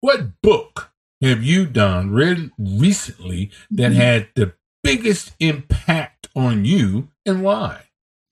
what 0.00 0.42
book 0.42 0.90
have 1.22 1.42
you 1.42 1.66
done 1.66 2.10
read 2.10 2.50
recently 2.58 3.50
that 3.70 3.92
mm-hmm. 3.92 4.00
had 4.00 4.28
the 4.34 4.54
biggest 4.82 5.32
impact 5.40 6.28
on 6.34 6.64
you 6.64 7.08
and 7.24 7.42
why? 7.42 7.84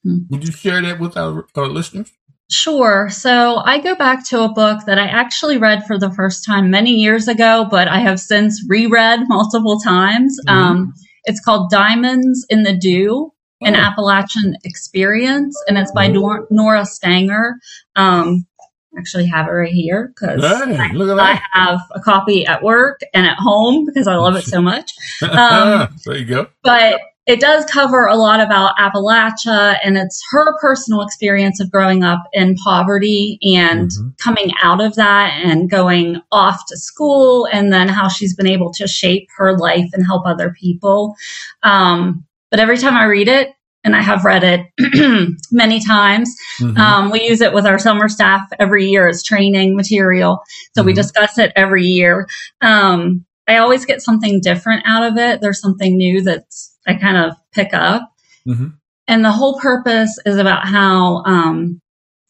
Mm-hmm. 0.06 0.24
Would 0.30 0.46
you 0.46 0.52
share 0.52 0.82
that 0.82 1.00
with 1.00 1.16
our, 1.16 1.46
our 1.54 1.68
listeners? 1.68 2.12
Sure. 2.50 3.10
So 3.10 3.56
I 3.56 3.78
go 3.78 3.94
back 3.94 4.26
to 4.28 4.42
a 4.42 4.48
book 4.48 4.80
that 4.86 4.98
I 4.98 5.06
actually 5.06 5.58
read 5.58 5.84
for 5.84 5.98
the 5.98 6.10
first 6.10 6.46
time 6.46 6.70
many 6.70 6.92
years 6.92 7.28
ago, 7.28 7.66
but 7.70 7.88
I 7.88 7.98
have 7.98 8.18
since 8.18 8.64
reread 8.66 9.20
multiple 9.28 9.78
times. 9.80 10.38
Mm-hmm. 10.46 10.58
Um, 10.58 10.94
it's 11.24 11.40
called 11.40 11.70
Diamonds 11.70 12.46
in 12.48 12.62
the 12.62 12.74
Dew, 12.74 13.32
an 13.60 13.76
oh. 13.76 13.78
Appalachian 13.78 14.56
experience, 14.64 15.60
and 15.68 15.76
it's 15.76 15.92
by 15.92 16.08
Nora, 16.08 16.46
Nora 16.50 16.86
Stanger. 16.86 17.56
Um, 17.96 18.46
actually 18.98 19.26
have 19.26 19.46
it 19.46 19.50
right 19.50 19.72
here 19.72 20.12
because 20.14 20.40
hey, 20.42 20.76
I, 20.76 20.90
I, 20.92 21.42
have 21.52 21.80
a 21.92 22.00
copy 22.00 22.46
at 22.46 22.62
work 22.62 23.00
and 23.14 23.26
at 23.26 23.36
home 23.38 23.84
because 23.84 24.08
I 24.08 24.16
love 24.16 24.36
it 24.36 24.44
so 24.44 24.60
much. 24.60 24.92
Um, 25.22 25.94
there 26.04 26.16
you 26.16 26.24
go. 26.24 26.46
But 26.62 27.00
it 27.28 27.40
does 27.40 27.66
cover 27.66 28.06
a 28.06 28.16
lot 28.16 28.40
about 28.40 28.74
Appalachia 28.78 29.78
and 29.84 29.98
it's 29.98 30.24
her 30.30 30.56
personal 30.58 31.02
experience 31.02 31.60
of 31.60 31.70
growing 31.70 32.02
up 32.02 32.20
in 32.32 32.54
poverty 32.54 33.38
and 33.42 33.90
mm-hmm. 33.90 34.08
coming 34.18 34.50
out 34.62 34.80
of 34.80 34.94
that 34.94 35.38
and 35.44 35.70
going 35.70 36.22
off 36.32 36.62
to 36.68 36.78
school 36.78 37.46
and 37.52 37.70
then 37.70 37.86
how 37.86 38.08
she's 38.08 38.34
been 38.34 38.46
able 38.46 38.72
to 38.72 38.88
shape 38.88 39.28
her 39.36 39.58
life 39.58 39.90
and 39.92 40.06
help 40.06 40.26
other 40.26 40.56
people. 40.58 41.14
Um, 41.62 42.24
but 42.50 42.60
every 42.60 42.78
time 42.78 42.96
I 42.96 43.04
read 43.04 43.28
it, 43.28 43.52
and 43.84 43.94
I 43.94 44.02
have 44.02 44.24
read 44.24 44.42
it 44.42 45.36
many 45.52 45.80
times. 45.82 46.34
Mm-hmm. 46.60 46.76
Um, 46.78 47.10
we 47.10 47.22
use 47.22 47.40
it 47.40 47.52
with 47.52 47.64
our 47.64 47.78
summer 47.78 48.08
staff 48.08 48.42
every 48.58 48.86
year 48.86 49.08
as 49.08 49.22
training 49.22 49.76
material. 49.76 50.42
So 50.74 50.80
mm-hmm. 50.80 50.86
we 50.86 50.92
discuss 50.94 51.38
it 51.38 51.52
every 51.54 51.84
year. 51.84 52.26
Um, 52.60 53.24
I 53.46 53.58
always 53.58 53.86
get 53.86 54.02
something 54.02 54.40
different 54.40 54.82
out 54.84 55.04
of 55.04 55.16
it. 55.16 55.40
There's 55.40 55.60
something 55.60 55.96
new 55.96 56.22
that's 56.22 56.76
I 56.88 56.94
kind 56.94 57.16
of 57.16 57.36
pick 57.52 57.74
up. 57.74 58.10
Mm-hmm. 58.46 58.68
And 59.06 59.24
the 59.24 59.32
whole 59.32 59.58
purpose 59.60 60.18
is 60.26 60.36
about 60.36 60.66
how 60.66 61.22
um, 61.24 61.80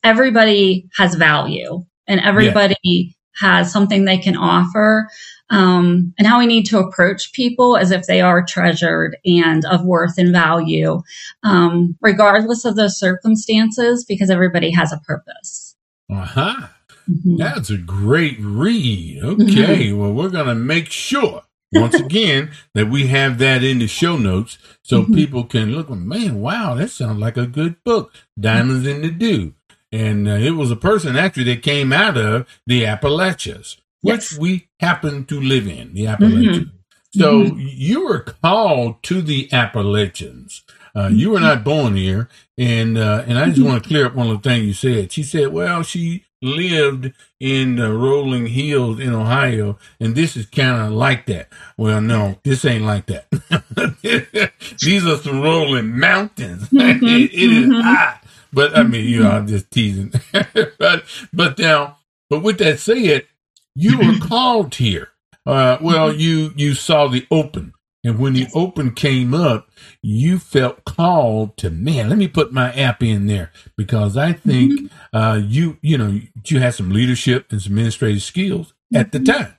everybody 0.05 0.89
has 0.97 1.15
value 1.15 1.85
and 2.07 2.21
everybody 2.21 2.77
yeah. 2.83 3.13
has 3.37 3.73
something 3.73 4.05
they 4.05 4.19
can 4.19 4.37
offer. 4.37 5.09
Um, 5.51 6.13
and 6.19 6.27
how 6.27 6.39
we 6.39 6.47
need 6.47 6.65
to 6.67 6.79
approach 6.79 7.33
people 7.33 7.79
as 7.79 7.91
if 7.91 8.05
they 8.07 8.21
are 8.21 8.45
treasured 8.45 9.17
and 9.25 9.65
of 9.65 9.83
worth 9.83 10.19
and 10.19 10.31
value, 10.31 11.01
um, 11.43 11.97
regardless 12.03 12.67
of 12.67 12.77
the 12.77 12.91
circumstances, 12.91 14.05
because 14.05 14.29
everybody 14.29 14.71
has 14.73 14.93
a 14.93 14.99
purpose. 14.99 15.75
Uh 16.13 16.27
huh. 16.27 16.69
Mm-hmm. 17.11 17.37
That's 17.37 17.71
a 17.71 17.79
great 17.79 18.37
read. 18.41 19.23
Okay. 19.23 19.89
Mm-hmm. 19.89 19.99
Well, 19.99 20.13
we're 20.13 20.29
going 20.29 20.49
to 20.49 20.55
make 20.55 20.91
sure 20.91 21.43
once 21.73 21.95
again 21.95 22.51
that 22.75 22.89
we 22.89 23.09
have 23.09 23.39
that 23.39 23.63
in 23.63 23.79
the 23.79 23.87
show 23.87 24.17
notes 24.17 24.59
so 24.83 25.03
mm-hmm. 25.03 25.15
people 25.15 25.45
can 25.45 25.73
look 25.73 25.91
man 25.91 26.41
wow 26.41 26.75
that 26.75 26.91
sounds 26.91 27.19
like 27.19 27.37
a 27.37 27.47
good 27.47 27.83
book 27.85 28.13
diamonds 28.39 28.87
in 28.87 29.03
the 29.03 29.11
dew 29.11 29.55
and 29.93 30.29
uh, 30.29 30.33
it 30.33 30.53
was 30.53 30.71
a 30.71 30.77
person 30.77 31.17
actually 31.17 31.45
that 31.45 31.63
came 31.63 31.93
out 31.93 32.17
of 32.17 32.47
the 32.67 32.85
appalachias 32.85 33.77
which 34.01 34.33
yes. 34.33 34.39
we 34.39 34.69
happen 34.81 35.25
to 35.25 35.41
live 35.41 35.67
in 35.67 35.93
the 35.95 36.07
appalachians 36.07 36.69
mm-hmm. 36.69 37.21
so 37.21 37.45
mm-hmm. 37.45 37.59
you 37.59 38.05
were 38.05 38.21
called 38.21 39.03
to 39.03 39.21
the 39.21 39.53
appalachians 39.53 40.63
uh, 40.97 41.09
you 41.09 41.31
were 41.31 41.41
not 41.41 41.65
born 41.65 41.97
here 41.97 42.29
and 42.57 42.97
uh, 42.97 43.25
and 43.27 43.39
i 43.39 43.47
just 43.47 43.59
mm-hmm. 43.59 43.69
want 43.69 43.83
to 43.83 43.89
clear 43.89 44.07
up 44.07 44.15
one 44.15 44.29
of 44.29 44.43
the 44.43 44.49
things 44.49 44.67
you 44.67 44.73
said 44.73 45.13
she 45.13 45.23
said 45.23 45.49
well 45.49 45.83
she 45.83 46.25
lived 46.43 47.13
in 47.41 47.77
the 47.77 47.93
rolling 47.93 48.47
hills 48.47 49.01
in 49.01 49.15
Ohio, 49.15 49.79
and 50.01 50.15
this 50.15 50.37
is 50.37 50.47
kind 50.47 50.83
of 50.83 50.93
like 50.93 51.27
that. 51.27 51.49
Well, 51.77 52.01
no, 52.01 52.39
this 52.45 52.65
ain't 52.65 52.85
like 52.85 53.07
that. 53.07 54.53
These 54.81 55.07
are 55.07 55.17
some 55.19 55.43
rolling 55.43 55.99
mountains. 55.99 56.69
Mm-hmm. 56.79 57.07
it, 57.07 57.35
it 57.35 57.53
is 57.53 57.67
mm-hmm. 57.67 57.81
hot, 57.81 58.23
but 58.53 58.77
I 58.77 58.83
mean, 58.83 59.05
you 59.05 59.21
know, 59.23 59.31
I'm 59.31 59.47
just 59.47 59.71
teasing. 59.71 60.13
but 60.79 61.05
but 61.33 61.59
now, 61.59 61.99
but 62.31 62.43
with 62.43 62.59
that 62.59 62.79
said, 62.79 63.27
you 63.75 63.99
were 63.99 64.19
called 64.27 64.75
here. 64.77 65.09
Uh, 65.45 65.79
well, 65.81 66.15
you 66.15 66.53
you 66.57 66.75
saw 66.75 67.09
the 67.09 67.27
open 67.31 67.75
and 68.05 68.19
when 68.19 68.33
the 68.33 68.47
open 68.55 68.93
came 68.93 69.35
up, 69.35 69.71
you 70.03 70.39
felt 70.39 70.85
called 70.85 71.57
to, 71.59 71.71
man, 71.71 72.09
let 72.09 72.19
me 72.19 72.29
put 72.29 72.53
my 72.53 72.73
app 72.73 73.03
in 73.03 73.27
there 73.27 73.53
because 73.77 74.17
I 74.17 74.33
think 74.33 74.73
mm-hmm. 74.73 75.17
uh, 75.17 75.37
you, 75.37 75.79
you 75.83 75.99
know, 75.99 76.21
you 76.47 76.61
had 76.61 76.75
some 76.75 76.91
leadership 76.91 77.47
and 77.51 77.61
some 77.61 77.73
administrative 77.73 78.23
skills 78.23 78.73
at 78.95 79.13
the 79.13 79.19
mm-hmm. 79.19 79.43
time. 79.43 79.55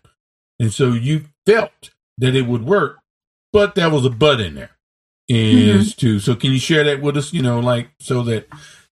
And 0.60 0.74
so 0.74 0.94
you 0.94 1.26
felt 1.46 1.92
that 2.18 2.36
it 2.36 2.44
would 2.44 2.66
work, 2.66 2.98
but 3.52 3.76
there 3.76 3.90
was 3.90 4.06
a 4.06 4.10
but 4.10 4.40
in 4.40 4.56
there. 4.56 4.72
Is 5.28 5.94
mm-hmm. 5.94 6.00
to, 6.00 6.20
so 6.20 6.36
can 6.36 6.52
you 6.52 6.60
share 6.60 6.84
that 6.86 7.02
with 7.02 7.18
us, 7.18 7.34
you 7.34 7.42
know, 7.42 7.60
like 7.60 7.90
so 8.00 8.24
that, 8.24 8.48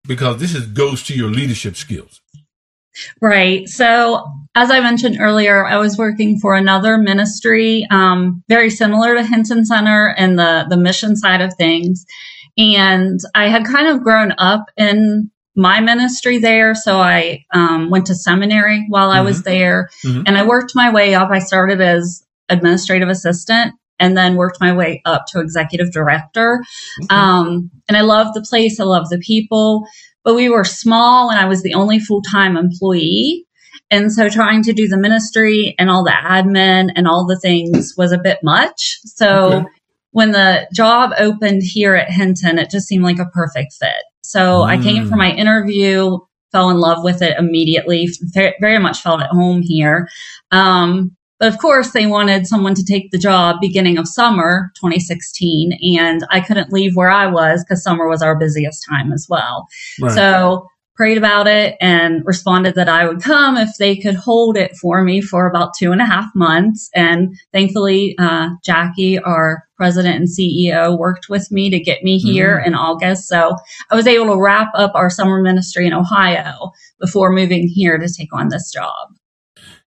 because 0.07 0.39
this 0.39 0.55
is 0.55 0.67
goes 0.67 1.03
to 1.05 1.15
your 1.15 1.31
leadership 1.31 1.77
skills. 1.77 2.21
Right. 3.21 3.69
So, 3.69 4.27
as 4.57 4.71
I 4.71 4.81
mentioned 4.81 5.19
earlier, 5.21 5.67
I 5.67 5.77
was 5.77 5.99
working 5.99 6.41
for 6.41 6.55
another 6.55 6.97
ministry, 6.97 7.87
um, 7.91 8.43
very 8.49 8.71
similar 8.71 9.15
to 9.15 9.23
Hinton 9.23 9.67
Center 9.67 10.15
and 10.17 10.39
the 10.39 10.65
the 10.69 10.79
mission 10.79 11.15
side 11.15 11.43
of 11.43 11.53
things, 11.55 12.07
and 12.57 13.21
I 13.35 13.49
had 13.49 13.67
kind 13.67 13.87
of 13.87 14.03
grown 14.03 14.33
up 14.39 14.65
in 14.79 15.31
my 15.55 15.81
ministry 15.81 16.39
there. 16.39 16.75
So 16.75 16.99
I 16.99 17.45
um, 17.53 17.91
went 17.91 18.07
to 18.07 18.15
seminary 18.15 18.87
while 18.89 19.11
mm-hmm. 19.11 19.19
I 19.19 19.23
was 19.23 19.43
mm-hmm. 19.43 19.51
there, 19.51 19.91
mm-hmm. 20.05 20.23
and 20.27 20.39
I 20.39 20.47
worked 20.47 20.73
my 20.75 20.91
way 20.91 21.15
up. 21.15 21.29
I 21.31 21.39
started 21.39 21.83
as 21.83 22.25
administrative 22.49 23.11
assistant 23.11 23.75
and 23.99 24.17
then 24.17 24.37
worked 24.37 24.61
my 24.61 24.73
way 24.73 25.03
up 25.05 25.27
to 25.27 25.41
executive 25.41 25.93
director. 25.93 26.65
Mm-hmm. 27.03 27.15
Um, 27.15 27.71
and 27.89 27.97
I 27.97 28.01
love 28.01 28.33
the 28.33 28.43
place. 28.43 28.81
I 28.81 28.85
love 28.85 29.11
the 29.11 29.19
people 29.19 29.87
but 30.27 30.35
we 30.35 30.49
were 30.49 30.65
small 30.65 31.31
and 31.31 31.39
I 31.39 31.45
was 31.45 31.63
the 31.63 31.75
only 31.75 32.01
full 32.01 32.21
time 32.21 32.57
employee. 32.57 33.46
And 33.91 34.13
so 34.13 34.29
trying 34.29 34.63
to 34.65 34.73
do 34.73 34.89
the 34.89 34.97
ministry 34.97 35.75
and 35.79 35.89
all 35.91 36.03
the 36.03 36.11
admin 36.11 36.91
and 36.97 37.07
all 37.07 37.27
the 37.27 37.39
things 37.39 37.95
was 37.97 38.13
a 38.13 38.19
bit 38.19 38.39
much. 38.43 38.99
So 39.05 39.53
okay. 39.53 39.67
when 40.11 40.33
the 40.33 40.69
job 40.75 41.13
opened 41.19 41.63
here 41.63 41.95
at 41.95 42.11
Hinton, 42.11 42.59
it 42.59 42.71
just 42.71 42.89
seemed 42.89 43.05
like 43.05 43.19
a 43.19 43.27
perfect 43.27 43.75
fit. 43.75 44.03
So 44.23 44.61
mm. 44.61 44.67
I 44.67 44.83
came 44.83 45.09
for 45.09 45.17
my 45.17 45.31
interview, 45.31 46.19
fell 46.51 46.71
in 46.71 46.79
love 46.79 47.05
with 47.05 47.23
it 47.23 47.39
immediately, 47.39 48.09
very 48.61 48.79
much 48.79 49.01
felt 49.01 49.23
at 49.23 49.31
home 49.31 49.63
here. 49.63 50.09
Um, 50.51 51.17
but 51.39 51.53
of 51.53 51.59
course, 51.59 51.91
they 51.91 52.07
wanted 52.07 52.47
someone 52.47 52.75
to 52.75 52.85
take 52.85 53.11
the 53.11 53.19
job 53.19 53.57
beginning 53.61 53.99
of 53.99 54.09
summer 54.09 54.73
2016, 54.77 55.79
and 55.99 56.27
I 56.31 56.41
couldn't 56.41 56.73
leave 56.73 56.97
where 56.97 57.11
I 57.11 57.27
was 57.27 57.63
because 57.63 57.83
summer 57.83 58.09
was 58.09 58.23
our 58.23 58.39
busiest 58.39 58.87
time 58.89 59.13
as 59.13 59.27
well. 59.29 59.67
Right. 60.01 60.13
So 60.13 60.67
prayed 60.97 61.19
about 61.19 61.47
it 61.47 61.77
and 61.81 62.23
responded 62.25 62.75
that 62.75 62.89
I 62.89 63.07
would 63.07 63.23
come 63.23 63.57
if 63.57 63.77
they 63.79 63.97
could 63.97 64.15
hold 64.15 64.57
it 64.57 64.77
for 64.77 65.03
me 65.03 65.21
for 65.21 65.47
about 65.47 65.73
two 65.79 65.93
and 65.93 66.01
a 66.01 66.07
half 66.07 66.27
months. 66.35 66.89
And 66.95 67.37
thankfully, 67.53 68.17
uh, 68.19 68.49
Jackie, 68.65 69.19
our 69.19 69.65
president 69.77 70.17
and 70.17 70.29
CEO, 70.29 70.99
worked 70.99 71.29
with 71.29 71.51
me 71.51 71.69
to 71.71 71.79
get 71.79 72.03
me 72.03 72.19
here 72.19 72.59
mm-hmm. 72.59 72.69
in 72.69 72.75
August. 72.75 73.29
So 73.29 73.57
I 73.91 73.95
was 73.95 74.07
able 74.07 74.27
to 74.35 74.41
wrap 74.41 74.71
up 74.75 74.93
our 74.95 75.11
summer 75.11 75.43
ministry 75.43 75.87
in 75.87 75.93
Ohio 75.93 76.73
before 76.99 77.31
moving 77.31 77.69
here 77.69 77.99
to 77.99 78.09
take 78.09 78.33
on 78.33 78.49
this 78.49 78.73
job. 78.73 79.11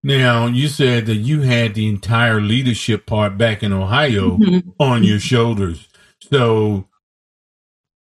Now, 0.02 0.46
you 0.46 0.68
said 0.68 1.06
that 1.06 1.16
you 1.16 1.42
had 1.42 1.74
the 1.74 1.88
entire 1.88 2.40
leadership 2.40 3.04
part 3.04 3.36
back 3.36 3.62
in 3.62 3.72
Ohio 3.72 4.38
mm-hmm. 4.38 4.70
on 4.78 5.04
your 5.04 5.20
shoulders. 5.20 5.88
So 6.20 6.86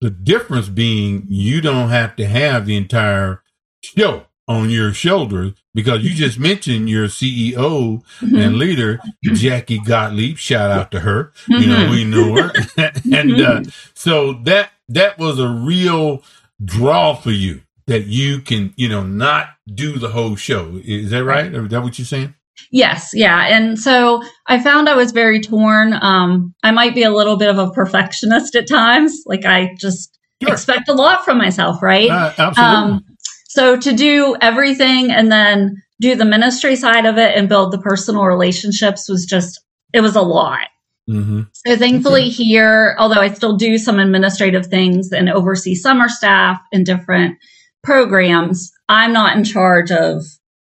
the 0.01 0.09
difference 0.09 0.69
being 0.69 1.25
you 1.27 1.61
don't 1.61 1.89
have 1.89 2.15
to 2.15 2.25
have 2.25 2.65
the 2.65 2.77
entire 2.77 3.43
show 3.83 4.25
on 4.47 4.69
your 4.69 4.91
shoulders 4.93 5.53
because 5.75 6.03
you 6.03 6.09
just 6.09 6.39
mentioned 6.39 6.89
your 6.89 7.07
CEO 7.07 7.53
mm-hmm. 7.53 8.35
and 8.35 8.57
leader, 8.57 8.99
Jackie 9.23 9.79
Gottlieb. 9.79 10.37
Shout 10.37 10.71
out 10.71 10.91
to 10.91 11.01
her. 11.01 11.31
Mm-hmm. 11.47 11.53
You 11.53 11.67
know, 11.67 11.77
mm-hmm. 11.77 11.91
we 11.91 12.03
know 12.03 12.41
her. 12.41 12.51
and 13.15 13.33
uh, 13.33 13.59
mm-hmm. 13.59 13.69
so 13.93 14.33
that 14.43 14.71
that 14.89 15.19
was 15.19 15.39
a 15.39 15.47
real 15.47 16.23
draw 16.63 17.13
for 17.13 17.31
you 17.31 17.61
that 17.85 18.05
you 18.05 18.39
can, 18.39 18.73
you 18.75 18.89
know, 18.89 19.03
not 19.03 19.49
do 19.73 19.97
the 19.97 20.09
whole 20.09 20.35
show. 20.35 20.79
Is 20.83 21.11
that 21.11 21.23
right? 21.23 21.53
Is 21.53 21.69
that 21.69 21.83
what 21.83 21.99
you're 21.99 22.05
saying? 22.05 22.35
Yes, 22.71 23.11
yeah. 23.13 23.47
And 23.47 23.79
so 23.79 24.21
I 24.47 24.59
found 24.59 24.87
I 24.87 24.95
was 24.95 25.11
very 25.11 25.41
torn. 25.41 25.93
Um, 25.93 26.53
I 26.63 26.71
might 26.71 26.95
be 26.95 27.03
a 27.03 27.11
little 27.11 27.37
bit 27.37 27.49
of 27.49 27.57
a 27.57 27.71
perfectionist 27.71 28.55
at 28.55 28.67
times. 28.67 29.23
Like 29.25 29.45
I 29.45 29.75
just 29.79 30.17
sure. 30.41 30.51
expect 30.51 30.89
a 30.89 30.93
lot 30.93 31.25
from 31.25 31.37
myself, 31.37 31.81
right? 31.81 32.09
Uh, 32.09 32.33
absolutely. 32.37 32.75
Um, 32.75 33.05
so 33.47 33.77
to 33.77 33.93
do 33.93 34.35
everything 34.39 35.11
and 35.11 35.31
then 35.31 35.81
do 35.99 36.15
the 36.15 36.25
ministry 36.25 36.75
side 36.75 37.05
of 37.05 37.17
it 37.17 37.35
and 37.35 37.49
build 37.49 37.71
the 37.71 37.79
personal 37.79 38.23
relationships 38.25 39.09
was 39.09 39.25
just, 39.25 39.59
it 39.93 40.01
was 40.01 40.15
a 40.15 40.21
lot. 40.21 40.67
Mm-hmm. 41.09 41.41
So 41.65 41.75
thankfully 41.75 42.25
okay. 42.25 42.29
here, 42.29 42.95
although 42.99 43.19
I 43.19 43.33
still 43.33 43.57
do 43.57 43.79
some 43.79 43.97
administrative 43.97 44.67
things 44.67 45.11
and 45.11 45.29
oversee 45.29 45.73
summer 45.73 46.07
staff 46.07 46.61
and 46.71 46.85
different 46.85 47.37
programs, 47.83 48.71
I'm 48.87 49.11
not 49.11 49.35
in 49.35 49.43
charge 49.43 49.91
of 49.91 50.23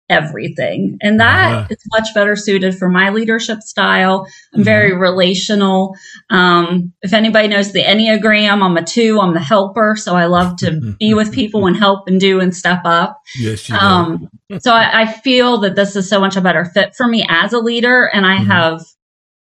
everything. 0.09 0.99
And 1.01 1.19
that 1.21 1.53
uh-huh. 1.53 1.67
is 1.71 1.79
much 1.93 2.15
better 2.15 2.37
suited 2.37 2.77
for 2.77 2.89
my 2.89 3.11
leadership 3.11 3.63
style. 3.63 4.27
I'm 4.53 4.61
mm-hmm. 4.61 4.65
very 4.65 4.95
relational. 4.95 5.97
Um, 6.31 6.93
if 7.03 7.13
anybody 7.13 7.49
knows 7.49 7.73
the 7.73 7.83
Enneagram, 7.83 8.63
I'm 8.63 8.77
a 8.77 8.85
two, 8.85 9.19
I'm 9.21 9.35
the 9.35 9.41
helper. 9.41 9.97
So 9.97 10.15
I 10.15 10.27
love 10.27 10.57
to 10.59 10.95
be 10.99 11.15
with 11.15 11.33
people 11.33 11.67
and 11.67 11.77
help 11.77 12.07
and 12.07 12.21
do 12.21 12.41
and 12.41 12.55
step 12.55 12.83
up. 12.85 13.19
Yes, 13.39 13.69
you 13.69 13.77
um, 13.77 14.29
so 14.59 14.73
I, 14.73 15.03
I, 15.03 15.13
feel 15.13 15.59
that 15.59 15.75
this 15.75 15.97
is 15.97 16.09
so 16.09 16.21
much 16.21 16.37
a 16.37 16.41
better 16.41 16.65
fit 16.67 16.95
for 16.95 17.07
me 17.09 17.25
as 17.29 17.53
a 17.53 17.59
leader. 17.59 18.05
And 18.13 18.27
I 18.27 18.37
mm-hmm. 18.37 18.51
have 18.51 18.85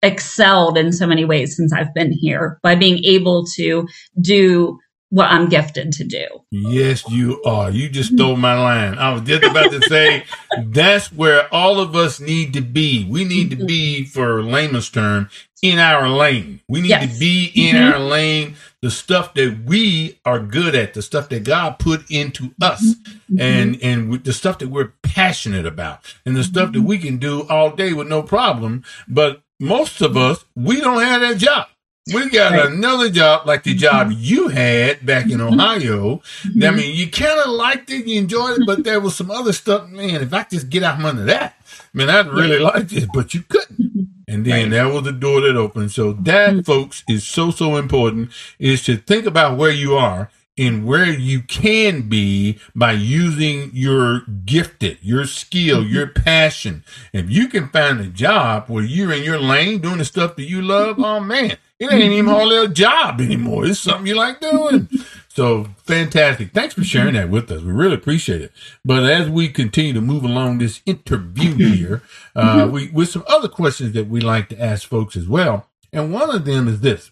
excelled 0.02 0.78
in 0.78 0.92
so 0.92 1.06
many 1.06 1.24
ways 1.24 1.56
since 1.56 1.72
I've 1.72 1.92
been 1.92 2.12
here 2.12 2.60
by 2.62 2.74
being 2.76 3.02
able 3.04 3.44
to 3.56 3.88
do 4.20 4.78
what 5.10 5.30
I'm 5.30 5.48
gifted 5.48 5.92
to 5.92 6.04
do. 6.04 6.26
Yes, 6.50 7.08
you 7.08 7.42
are. 7.44 7.70
You 7.70 7.88
just 7.88 8.12
stole 8.12 8.36
my 8.36 8.58
line. 8.58 8.98
I 8.98 9.12
was 9.12 9.22
just 9.22 9.44
about 9.44 9.70
to 9.70 9.80
say 9.82 10.24
that's 10.64 11.12
where 11.12 11.52
all 11.54 11.80
of 11.80 11.94
us 11.94 12.20
need 12.20 12.52
to 12.54 12.60
be. 12.60 13.06
We 13.08 13.24
need 13.24 13.50
to 13.50 13.56
be, 13.56 14.04
for 14.04 14.42
layman's 14.42 14.90
term, 14.90 15.30
in 15.62 15.78
our 15.78 16.08
lane. 16.08 16.60
We 16.68 16.82
need 16.82 16.90
yes. 16.90 17.12
to 17.12 17.18
be 17.18 17.50
in 17.54 17.76
mm-hmm. 17.76 17.92
our 17.92 17.98
lane, 17.98 18.56
the 18.82 18.90
stuff 18.90 19.34
that 19.34 19.62
we 19.64 20.18
are 20.24 20.38
good 20.38 20.74
at, 20.74 20.94
the 20.94 21.02
stuff 21.02 21.28
that 21.30 21.44
God 21.44 21.78
put 21.78 22.10
into 22.10 22.54
us, 22.60 22.94
mm-hmm. 22.94 23.40
and 23.40 23.82
and 23.82 24.24
the 24.24 24.32
stuff 24.32 24.58
that 24.58 24.68
we're 24.68 24.92
passionate 25.02 25.66
about, 25.66 26.00
and 26.24 26.36
the 26.36 26.44
stuff 26.44 26.72
that 26.72 26.82
we 26.82 26.98
can 26.98 27.18
do 27.18 27.48
all 27.48 27.70
day 27.70 27.92
with 27.92 28.08
no 28.08 28.22
problem. 28.22 28.84
But 29.08 29.42
most 29.58 30.02
of 30.02 30.16
us, 30.16 30.44
we 30.54 30.80
don't 30.80 31.02
have 31.02 31.22
that 31.22 31.38
job. 31.38 31.68
We 32.14 32.30
got 32.30 32.52
right. 32.52 32.66
another 32.66 33.10
job 33.10 33.46
like 33.46 33.64
the 33.64 33.74
job 33.74 34.08
mm-hmm. 34.08 34.18
you 34.20 34.48
had 34.48 35.04
back 35.04 35.24
in 35.24 35.38
mm-hmm. 35.38 35.54
Ohio. 35.54 36.22
Mm-hmm. 36.42 36.62
I 36.62 36.70
mean, 36.70 36.94
you 36.94 37.10
kind 37.10 37.40
of 37.40 37.50
liked 37.50 37.90
it, 37.90 38.06
you 38.06 38.20
enjoyed 38.20 38.60
it, 38.60 38.66
but 38.66 38.84
there 38.84 39.00
was 39.00 39.16
some 39.16 39.30
other 39.30 39.52
stuff. 39.52 39.88
Man, 39.88 40.22
if 40.22 40.32
I 40.32 40.44
just 40.44 40.70
get 40.70 40.84
out 40.84 40.96
from 40.96 41.06
under 41.06 41.24
that, 41.24 41.60
man, 41.92 42.08
I'd 42.08 42.28
really 42.28 42.60
like 42.60 42.88
this, 42.88 43.06
but 43.12 43.34
you 43.34 43.42
couldn't. 43.42 43.80
Mm-hmm. 43.80 44.02
And 44.28 44.44
then 44.44 44.70
right. 44.70 44.70
that 44.70 44.92
was 44.92 45.02
the 45.02 45.12
door 45.12 45.40
that 45.40 45.56
opened. 45.56 45.90
So 45.90 46.12
that, 46.12 46.50
mm-hmm. 46.50 46.60
folks, 46.60 47.02
is 47.08 47.24
so, 47.24 47.50
so 47.50 47.76
important 47.76 48.30
is 48.60 48.84
to 48.84 48.96
think 48.96 49.26
about 49.26 49.58
where 49.58 49.72
you 49.72 49.96
are 49.96 50.30
and 50.58 50.86
where 50.86 51.06
you 51.06 51.42
can 51.42 52.08
be 52.08 52.58
by 52.74 52.92
using 52.92 53.70
your 53.72 54.20
gifted, 54.44 54.98
your 55.02 55.26
skill, 55.26 55.82
mm-hmm. 55.82 55.92
your 55.92 56.06
passion. 56.06 56.84
If 57.12 57.30
you 57.30 57.48
can 57.48 57.68
find 57.68 58.00
a 58.00 58.06
job 58.06 58.68
where 58.68 58.84
you're 58.84 59.12
in 59.12 59.22
your 59.22 59.38
lane 59.38 59.80
doing 59.80 59.98
the 59.98 60.04
stuff 60.04 60.36
that 60.36 60.48
you 60.48 60.62
love, 60.62 60.98
oh 60.98 61.20
man, 61.20 61.56
it 61.78 61.92
ain't 61.92 62.12
even 62.12 62.26
hardly 62.26 62.56
a 62.56 62.68
job 62.68 63.20
anymore. 63.20 63.66
It's 63.66 63.80
something 63.80 64.06
you 64.06 64.14
like 64.14 64.40
doing. 64.40 64.88
So 65.28 65.64
fantastic. 65.84 66.52
Thanks 66.52 66.72
for 66.72 66.82
sharing 66.82 67.12
that 67.12 67.28
with 67.28 67.50
us. 67.50 67.62
We 67.62 67.70
really 67.70 67.94
appreciate 67.94 68.40
it. 68.40 68.52
But 68.84 69.04
as 69.04 69.28
we 69.28 69.48
continue 69.48 69.92
to 69.92 70.00
move 70.00 70.24
along 70.24 70.58
this 70.58 70.80
interview 70.86 71.54
here, 71.54 72.02
uh, 72.34 72.64
mm-hmm. 72.64 72.72
we, 72.72 72.90
with 72.90 73.10
some 73.10 73.24
other 73.28 73.48
questions 73.48 73.92
that 73.92 74.08
we 74.08 74.22
like 74.22 74.48
to 74.48 74.58
ask 74.58 74.88
folks 74.88 75.14
as 75.14 75.28
well. 75.28 75.68
And 75.92 76.12
one 76.12 76.34
of 76.34 76.46
them 76.46 76.68
is 76.68 76.80
this. 76.80 77.10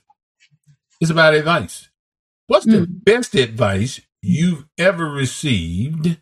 It's 1.03 1.11
about 1.11 1.35
advice. 1.35 1.91
What's 2.47 2.65
the 2.65 2.87
mm. 2.87 3.05
best 3.05 3.35
advice 3.35 4.01
you've 4.23 4.65
ever 4.79 5.05
received 5.07 6.19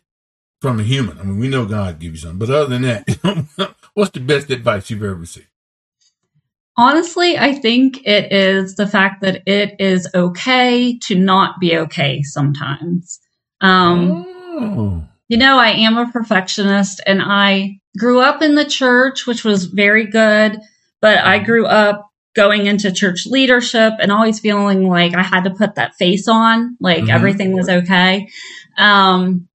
from 0.61 0.81
a 0.81 0.83
human? 0.83 1.19
I 1.19 1.23
mean, 1.23 1.39
we 1.39 1.47
know 1.47 1.65
God 1.65 1.99
gives 1.99 2.21
you 2.21 2.27
something, 2.29 2.45
but 2.45 2.53
other 2.53 2.67
than 2.67 2.81
that, 2.81 3.75
what's 3.93 4.11
the 4.11 4.19
best 4.19 4.49
advice 4.49 4.89
you've 4.89 5.03
ever 5.03 5.15
received? 5.15 5.47
Honestly, 6.75 7.37
I 7.37 7.53
think 7.53 8.05
it 8.05 8.31
is 8.31 8.75
the 8.75 8.87
fact 8.87 9.21
that 9.21 9.43
it 9.45 9.75
is 9.79 10.07
okay 10.15 10.97
to 11.03 11.15
not 11.15 11.59
be 11.59 11.77
okay 11.77 12.23
sometimes. 12.23 13.19
Um, 13.61 14.25
oh. 14.27 15.03
You 15.27 15.37
know, 15.37 15.57
I 15.57 15.69
am 15.69 15.97
a 15.97 16.11
perfectionist 16.11 17.01
and 17.05 17.21
I 17.21 17.79
grew 17.97 18.21
up 18.21 18.41
in 18.41 18.55
the 18.55 18.65
church, 18.65 19.25
which 19.27 19.43
was 19.43 19.65
very 19.65 20.07
good, 20.07 20.59
but 21.01 21.19
I 21.19 21.37
mm-hmm. 21.37 21.45
grew 21.45 21.65
up 21.65 22.09
going 22.35 22.65
into 22.65 22.91
church 22.91 23.25
leadership 23.27 23.93
and 23.99 24.11
always 24.11 24.39
feeling 24.39 24.87
like 24.87 25.15
I 25.15 25.21
had 25.21 25.43
to 25.43 25.51
put 25.51 25.75
that 25.75 25.95
face 25.95 26.27
on, 26.27 26.77
like 26.79 27.03
mm-hmm. 27.03 27.11
everything 27.11 27.53
was 27.53 27.69
okay. 27.69 28.27
Um, 28.77 29.47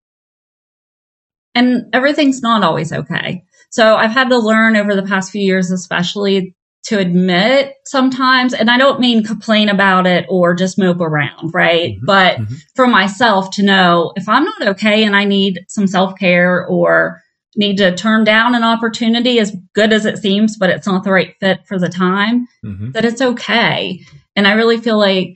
and 1.54 1.86
everything's 1.94 2.42
not 2.42 2.62
always 2.62 2.92
okay. 2.92 3.44
So 3.70 3.96
I've 3.96 4.10
had 4.10 4.28
to 4.28 4.38
learn 4.38 4.76
over 4.76 4.94
the 4.94 5.02
past 5.02 5.30
few 5.30 5.42
years, 5.42 5.70
especially 5.70 6.55
to 6.86 6.98
admit 6.98 7.74
sometimes, 7.84 8.54
and 8.54 8.70
I 8.70 8.78
don't 8.78 9.00
mean 9.00 9.24
complain 9.24 9.68
about 9.68 10.06
it 10.06 10.24
or 10.28 10.54
just 10.54 10.78
mope 10.78 11.00
around, 11.00 11.52
right? 11.52 11.96
Mm-hmm. 11.96 12.06
But 12.06 12.38
mm-hmm. 12.38 12.54
for 12.76 12.86
myself 12.86 13.50
to 13.56 13.64
know 13.64 14.12
if 14.14 14.28
I'm 14.28 14.44
not 14.44 14.68
okay 14.68 15.04
and 15.04 15.16
I 15.16 15.24
need 15.24 15.64
some 15.68 15.88
self 15.88 16.16
care 16.18 16.64
or 16.66 17.20
need 17.56 17.78
to 17.78 17.94
turn 17.96 18.22
down 18.22 18.54
an 18.54 18.62
opportunity 18.62 19.40
as 19.40 19.56
good 19.74 19.92
as 19.92 20.06
it 20.06 20.18
seems, 20.18 20.56
but 20.56 20.70
it's 20.70 20.86
not 20.86 21.02
the 21.02 21.10
right 21.10 21.34
fit 21.40 21.66
for 21.66 21.78
the 21.78 21.88
time, 21.88 22.46
mm-hmm. 22.64 22.92
that 22.92 23.04
it's 23.04 23.22
okay. 23.22 24.00
And 24.36 24.46
I 24.46 24.52
really 24.52 24.78
feel 24.78 24.98
like 24.98 25.34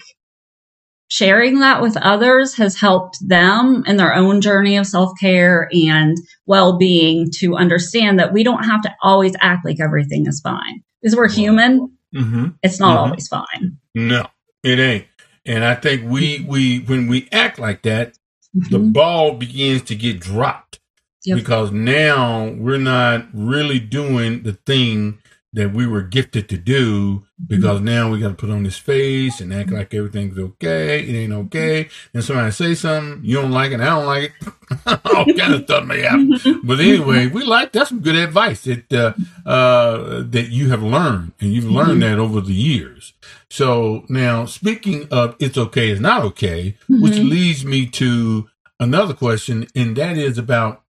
sharing 1.09 1.59
that 1.61 1.83
with 1.83 1.97
others 1.97 2.54
has 2.59 2.76
helped 2.76 3.19
them 3.26 3.83
in 3.88 3.97
their 3.97 4.14
own 4.14 4.40
journey 4.40 4.76
of 4.76 4.87
self 4.87 5.11
care 5.19 5.69
and 5.73 6.16
well 6.47 6.78
being 6.78 7.28
to 7.38 7.57
understand 7.57 8.21
that 8.21 8.33
we 8.33 8.45
don't 8.45 8.62
have 8.62 8.83
to 8.83 8.95
always 9.02 9.35
act 9.40 9.64
like 9.64 9.80
everything 9.80 10.26
is 10.28 10.40
fine 10.40 10.85
because 11.00 11.16
we're 11.16 11.28
human. 11.28 11.97
Mm-hmm. 12.14 12.49
It's 12.62 12.80
not 12.80 12.97
mm-hmm. 12.97 13.04
always 13.04 13.28
fine. 13.28 13.78
No, 13.95 14.26
it 14.63 14.78
ain't. 14.78 15.06
And 15.47 15.65
I 15.65 15.75
think 15.75 16.10
we 16.10 16.45
we 16.47 16.80
when 16.80 17.06
we 17.06 17.28
act 17.32 17.58
like 17.58 17.82
that, 17.82 18.19
the 18.52 18.78
mm-hmm. 18.78 18.93
ball 18.93 19.34
begins 19.34 19.82
to 19.82 19.95
get 19.95 20.21
dropped 20.21 20.80
yep. 21.25 21.39
because 21.39 21.71
now 21.73 22.50
we're 22.50 22.78
not 22.78 23.26
really 23.32 23.78
doing 23.78 24.43
the 24.43 24.52
thing 24.52 25.19
that 25.52 25.73
we 25.73 25.86
were 25.86 26.02
gifted 26.02 26.49
to 26.49 26.56
do 26.56 27.25
because 27.47 27.81
now 27.81 28.11
we 28.11 28.21
got 28.21 28.29
to 28.29 28.35
put 28.35 28.50
on 28.50 28.63
this 28.63 28.79
face 28.79 29.41
and 29.41 29.53
act 29.53 29.71
like 29.71 29.95
everything's 29.95 30.39
okay. 30.39 31.00
It 31.00 31.15
ain't 31.15 31.33
okay. 31.33 31.89
And 32.13 32.23
somebody 32.23 32.50
say 32.50 32.75
something, 32.75 33.25
you 33.25 33.41
don't 33.41 33.50
like 33.50 33.73
it, 33.73 33.81
I 33.81 33.87
don't 33.87 34.07
like 34.07 34.33
it. 34.41 34.53
All 35.05 35.25
kind 35.25 35.55
of 35.55 35.65
stuff 35.65 35.87
may 35.87 36.03
happen. 36.03 36.39
But 36.65 36.81
anyway, 36.81 37.26
we 37.26 37.45
like, 37.45 37.73
that's 37.73 37.89
some 37.89 38.00
good 38.00 38.17
advice 38.17 38.63
that, 38.63 38.93
uh, 38.93 39.15
uh, 39.49 40.23
that 40.29 40.49
you 40.50 40.69
have 40.71 40.83
learned 40.83 41.33
and 41.41 41.53
you've 41.53 41.65
learned 41.65 42.03
mm-hmm. 42.03 42.17
that 42.17 42.19
over 42.19 42.41
the 42.41 42.55
years. 42.55 43.15
So 43.49 44.05
now 44.09 44.45
speaking 44.45 45.09
of 45.11 45.37
it's 45.39 45.59
okay, 45.59 45.91
it's 45.91 46.00
not 46.00 46.23
okay, 46.23 46.76
mm-hmm. 46.85 47.03
which 47.03 47.17
leads 47.17 47.65
me 47.65 47.87
to 47.87 48.49
another 48.79 49.15
question. 49.15 49.67
And 49.75 49.97
that 49.97 50.17
is 50.17 50.39
about, 50.39 50.83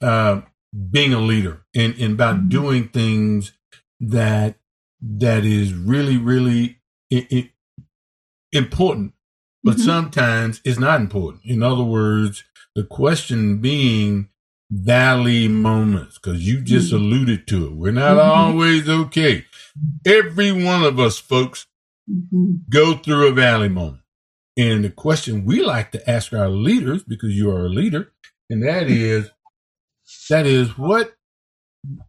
uh, 0.00 0.42
being 0.90 1.14
a 1.14 1.20
leader 1.20 1.64
and, 1.74 1.94
and 1.94 2.14
about 2.14 2.36
mm-hmm. 2.36 2.48
doing 2.48 2.88
things 2.88 3.52
that 4.00 4.56
that 5.00 5.44
is 5.44 5.72
really 5.72 6.16
really 6.16 6.78
it, 7.10 7.26
it, 7.30 7.50
important 8.52 9.12
but 9.62 9.76
mm-hmm. 9.76 9.84
sometimes 9.84 10.60
it's 10.64 10.78
not 10.78 11.00
important 11.00 11.44
in 11.44 11.62
other 11.62 11.82
words 11.82 12.44
the 12.74 12.84
question 12.84 13.58
being 13.58 14.28
valley 14.70 15.46
moments 15.46 16.18
because 16.18 16.46
you 16.46 16.60
just 16.60 16.92
mm-hmm. 16.92 16.96
alluded 16.96 17.46
to 17.46 17.66
it 17.66 17.72
we're 17.72 17.92
not 17.92 18.16
mm-hmm. 18.16 18.30
always 18.30 18.88
okay 18.88 19.44
every 20.06 20.50
one 20.52 20.82
of 20.82 20.98
us 20.98 21.18
folks 21.18 21.66
mm-hmm. 22.10 22.54
go 22.70 22.94
through 22.94 23.28
a 23.28 23.32
valley 23.32 23.68
moment 23.68 24.02
and 24.56 24.84
the 24.84 24.90
question 24.90 25.44
we 25.44 25.62
like 25.62 25.90
to 25.92 26.10
ask 26.10 26.32
our 26.32 26.48
leaders 26.48 27.02
because 27.02 27.34
you 27.34 27.50
are 27.50 27.66
a 27.66 27.70
leader 27.70 28.12
and 28.48 28.62
that 28.62 28.88
is 28.88 29.30
that 30.28 30.46
is 30.46 30.76
what 30.78 31.14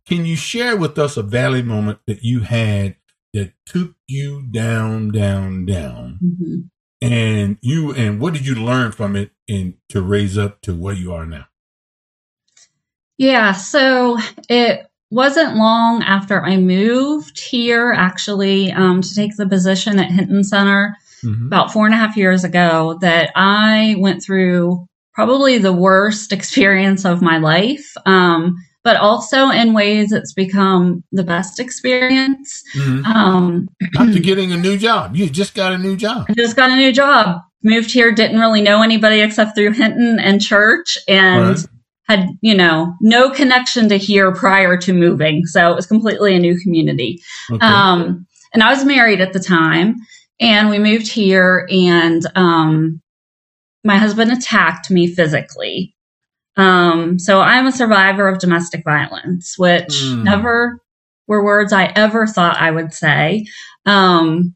can 0.08 0.26
you 0.26 0.36
share 0.36 0.76
with 0.76 0.98
us 0.98 1.18
a 1.18 1.24
valley 1.24 1.62
moment 1.62 2.00
that 2.08 2.24
you 2.24 2.42
had 2.42 2.96
that 3.34 3.54
took 3.66 3.96
you 4.08 4.44
down, 4.44 5.12
down, 5.12 5.66
down? 5.66 6.20
Mm-hmm. 6.24 6.56
And 7.02 7.58
you 7.62 7.94
and 7.94 8.20
what 8.20 8.34
did 8.34 8.48
you 8.48 8.56
learn 8.56 8.92
from 8.92 9.16
it 9.16 9.32
and 9.48 9.76
to 9.90 10.02
raise 10.02 10.38
up 10.38 10.62
to 10.62 10.74
where 10.74 10.94
you 10.94 11.14
are 11.14 11.26
now? 11.26 11.46
Yeah, 13.18 13.54
so 13.54 14.18
it 14.50 14.88
wasn't 15.12 15.56
long 15.56 16.04
after 16.04 16.44
I 16.44 16.58
moved 16.58 17.40
here, 17.40 17.94
actually, 17.96 18.72
um, 18.72 19.02
to 19.02 19.16
take 19.16 19.36
the 19.38 19.48
position 19.48 20.00
at 20.00 20.12
Hinton 20.12 20.44
Center 20.44 20.98
mm-hmm. 21.24 21.48
about 21.48 21.72
four 21.72 21.86
and 21.86 21.94
a 21.94 21.98
half 21.98 22.18
years 22.18 22.44
ago, 22.44 22.98
that 23.02 23.32
I 23.36 23.96
went 24.00 24.24
through 24.24 24.86
probably 25.14 25.58
the 25.58 25.74
worst 25.74 26.32
experience 26.34 27.06
of 27.06 27.22
my 27.22 27.38
life. 27.38 27.94
Um, 28.06 28.56
but 28.86 28.98
also 28.98 29.50
in 29.50 29.74
ways 29.74 30.12
it's 30.12 30.32
become 30.32 31.04
the 31.12 31.24
best 31.24 31.60
experience. 31.60 32.63
Mm-hmm. 32.76 33.04
Um, 33.06 33.67
After 33.98 34.19
getting 34.19 34.52
a 34.52 34.58
new 34.58 34.78
job, 34.78 35.15
you 35.15 35.28
just 35.28 35.56
got 35.56 35.74
a 35.74 35.78
new 35.78 35.98
job. 35.98 36.28
I 36.30 36.34
just 36.34 36.56
got 36.56 36.69
a 36.69 36.76
new 36.76 36.93
job. 36.93 37.41
Moved 37.63 37.91
here, 37.91 38.12
didn't 38.12 38.39
really 38.39 38.62
know 38.62 38.84
anybody 38.84 39.21
except 39.21 39.56
through 39.56 39.71
Hinton 39.71 40.19
and 40.19 40.39
church, 40.39 41.00
and 41.08 41.58
right. 41.58 41.65
had 42.08 42.30
you 42.41 42.54
know 42.54 42.93
no 43.02 43.32
connection 43.32 43.89
to 43.89 43.98
here 43.98 44.32
prior 44.32 44.78
to 44.78 44.93
moving. 44.93 45.48
So 45.48 45.71
it 45.71 45.76
was 45.76 45.88
completely 45.88 46.36
a 46.36 46.39
new 46.39 46.56
community. 46.60 47.24
Okay. 47.52 47.65
Um, 47.65 48.28
and 48.54 48.62
I 48.62 48.71
was 48.71 48.86
married 48.86 49.19
at 49.19 49.34
the 49.34 49.39
time, 49.39 49.95
and 50.39 50.69
we 50.69 50.78
moved 50.78 51.08
here, 51.08 51.67
and 51.71 52.21
um, 52.36 53.02
my 53.84 53.98
husband 53.98 54.32
attacked 54.32 54.91
me 54.91 55.08
physically 55.08 55.95
um, 56.58 57.20
so 57.20 57.41
I'm 57.41 57.68
a 57.68 57.72
survivor 57.72 58.28
of 58.28 58.39
domestic 58.39 58.84
violence, 58.84 59.56
which 59.58 59.89
mm. 59.89 60.24
never 60.24 60.80
were 61.28 61.44
words 61.44 61.74
I 61.74 61.86
ever 61.86 62.28
thought 62.28 62.58
I 62.58 62.72
would 62.72 62.94
say. 62.94 63.46
Um, 63.86 64.56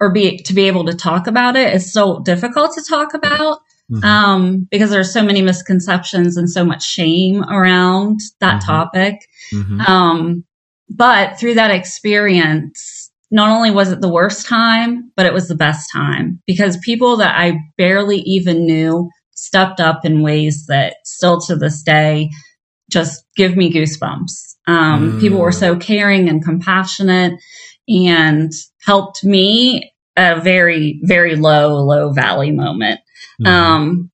or 0.00 0.12
be 0.12 0.38
to 0.38 0.52
be 0.52 0.66
able 0.66 0.84
to 0.86 0.94
talk 0.94 1.28
about 1.28 1.54
it 1.54 1.72
is 1.72 1.92
so 1.92 2.20
difficult 2.24 2.74
to 2.74 2.82
talk 2.82 3.14
about 3.14 3.58
mm-hmm. 3.90 4.04
um, 4.04 4.68
because 4.68 4.90
there's 4.90 5.12
so 5.12 5.22
many 5.22 5.42
misconceptions 5.42 6.36
and 6.36 6.50
so 6.50 6.64
much 6.64 6.82
shame 6.82 7.44
around 7.44 8.18
that 8.40 8.60
mm-hmm. 8.60 8.66
topic. 8.66 9.20
Mm-hmm. 9.52 9.80
Um, 9.80 10.44
but 10.88 11.38
through 11.38 11.54
that 11.54 11.70
experience, 11.70 13.12
not 13.30 13.50
only 13.50 13.70
was 13.70 13.92
it 13.92 14.00
the 14.00 14.12
worst 14.12 14.46
time, 14.46 15.12
but 15.16 15.24
it 15.24 15.32
was 15.32 15.46
the 15.46 15.54
best 15.54 15.88
time 15.92 16.42
because 16.48 16.76
people 16.78 17.18
that 17.18 17.38
I 17.38 17.58
barely 17.78 18.18
even 18.22 18.66
knew 18.66 19.08
stepped 19.42 19.80
up 19.80 20.04
in 20.04 20.22
ways 20.22 20.66
that 20.66 20.94
still 21.04 21.40
to 21.40 21.56
this 21.56 21.82
day 21.82 22.30
just 22.90 23.24
give 23.36 23.56
me 23.56 23.72
goosebumps. 23.72 24.54
Um, 24.68 25.12
mm. 25.12 25.20
People 25.20 25.40
were 25.40 25.50
so 25.50 25.76
caring 25.76 26.28
and 26.28 26.44
compassionate 26.44 27.32
and 27.88 28.52
helped 28.84 29.24
me 29.24 29.92
a 30.16 30.40
very, 30.40 31.00
very 31.02 31.34
low, 31.34 31.74
low 31.76 32.12
valley 32.12 32.52
moment. 32.52 33.00
Mm. 33.40 33.48
Um, 33.48 34.10